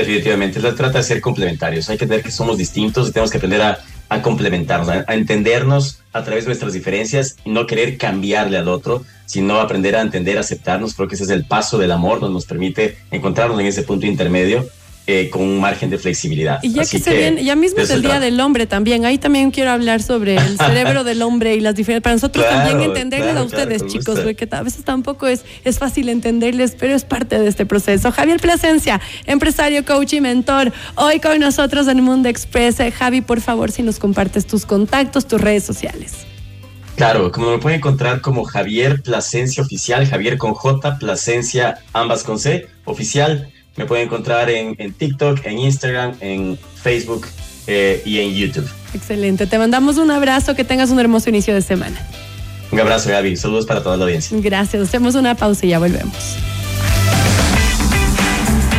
Definitivamente, 0.00 0.60
se 0.60 0.72
trata 0.72 0.98
de 0.98 1.04
ser 1.04 1.20
complementarios. 1.20 1.88
Hay 1.88 1.96
que 1.96 2.04
entender 2.04 2.24
que 2.24 2.30
somos 2.30 2.58
distintos 2.58 3.08
y 3.08 3.12
tenemos 3.12 3.30
que 3.30 3.38
aprender 3.38 3.62
a, 3.62 3.78
a 4.08 4.20
complementarnos, 4.20 4.88
a, 4.88 5.14
entendernos 5.14 6.00
a 6.12 6.22
través 6.22 6.44
de 6.44 6.48
nuestras 6.48 6.74
diferencias 6.74 7.36
y 7.44 7.50
no 7.50 7.66
querer 7.66 7.96
cambiarle 7.96 8.58
al 8.58 8.68
otro, 8.68 9.04
sino 9.24 9.58
aprender 9.58 9.96
a 9.96 10.02
entender, 10.02 10.38
aceptarnos. 10.38 10.94
Creo 10.94 11.08
que 11.08 11.14
ese 11.14 11.24
es 11.24 11.30
el 11.30 11.46
paso 11.46 11.78
del 11.78 11.92
amor, 11.92 12.20
donde 12.20 12.34
nos 12.34 12.44
permite 12.44 12.98
encontrarnos 13.10 13.58
en 13.58 13.66
ese 13.66 13.82
punto 13.82 14.06
intermedio 14.06 14.66
eh, 15.08 15.30
con 15.30 15.42
un 15.42 15.60
margen 15.60 15.88
de 15.90 15.98
flexibilidad. 15.98 16.58
Y 16.62 16.72
ya 16.72 16.84
que 16.84 16.98
se 16.98 17.14
viene, 17.14 17.44
ya 17.44 17.54
mismo 17.54 17.80
es 17.80 17.90
el 17.90 18.02
Día 18.02 18.18
del 18.18 18.40
Hombre 18.40 18.66
también, 18.66 19.04
ahí 19.04 19.18
también 19.18 19.50
quiero 19.50 19.70
hablar 19.70 20.02
sobre 20.02 20.36
el 20.36 20.58
cerebro 20.66 21.04
del 21.04 21.22
hombre 21.22 21.54
y 21.54 21.60
las 21.60 21.74
diferencias, 21.74 22.02
para 22.02 22.14
nosotros 22.16 22.44
también 22.48 22.80
entenderles 22.80 23.36
a 23.36 23.42
ustedes, 23.44 23.86
chicos, 23.86 24.20
porque 24.20 24.48
a 24.50 24.62
veces 24.62 24.84
tampoco 24.84 25.26
es, 25.26 25.44
es 25.64 25.78
fácil 25.78 26.08
entenderles, 26.08 26.76
pero 26.78 26.94
es 26.94 27.04
parte 27.04 27.38
de 27.38 27.48
este 27.48 27.66
proceso. 27.66 28.10
Javier 28.10 28.40
Plasencia, 28.40 29.00
empresario, 29.26 29.84
coach 29.84 30.14
y 30.14 30.20
mentor, 30.20 30.72
hoy 30.96 31.20
con 31.20 31.38
nosotros 31.38 31.86
en 31.88 32.02
Mundo 32.02 32.28
Express. 32.28 32.76
Javi, 32.98 33.20
por 33.20 33.40
favor, 33.40 33.70
si 33.70 33.82
nos 33.82 33.98
compartes 33.98 34.46
tus 34.46 34.66
contactos, 34.66 35.26
tus 35.26 35.40
redes 35.40 35.64
sociales. 35.64 36.26
Claro, 36.96 37.30
como 37.30 37.50
me 37.50 37.58
pueden 37.58 37.78
encontrar 37.78 38.22
como 38.22 38.44
Javier 38.44 39.02
Plasencia 39.02 39.62
Oficial, 39.62 40.06
Javier 40.06 40.38
con 40.38 40.54
J, 40.54 40.98
Plasencia, 40.98 41.78
ambas 41.92 42.24
con 42.24 42.38
C, 42.38 42.68
oficial. 42.86 43.52
Me 43.76 43.86
pueden 43.86 44.06
encontrar 44.06 44.48
en, 44.50 44.74
en 44.78 44.92
TikTok, 44.92 45.44
en 45.44 45.58
Instagram, 45.58 46.14
en 46.20 46.58
Facebook 46.82 47.26
eh, 47.66 48.02
y 48.04 48.20
en 48.20 48.34
YouTube. 48.34 48.68
Excelente. 48.94 49.46
Te 49.46 49.58
mandamos 49.58 49.98
un 49.98 50.10
abrazo. 50.10 50.54
Que 50.54 50.64
tengas 50.64 50.90
un 50.90 50.98
hermoso 50.98 51.28
inicio 51.28 51.54
de 51.54 51.62
semana. 51.62 51.96
Un 52.70 52.80
abrazo, 52.80 53.10
Gaby. 53.10 53.36
Saludos 53.36 53.66
para 53.66 53.82
toda 53.82 53.96
la 53.96 54.04
audiencia. 54.04 54.36
Gracias. 54.40 54.82
Hacemos 54.82 55.14
una 55.14 55.34
pausa 55.34 55.66
y 55.66 55.70
ya 55.70 55.78
volvemos. 55.78 56.16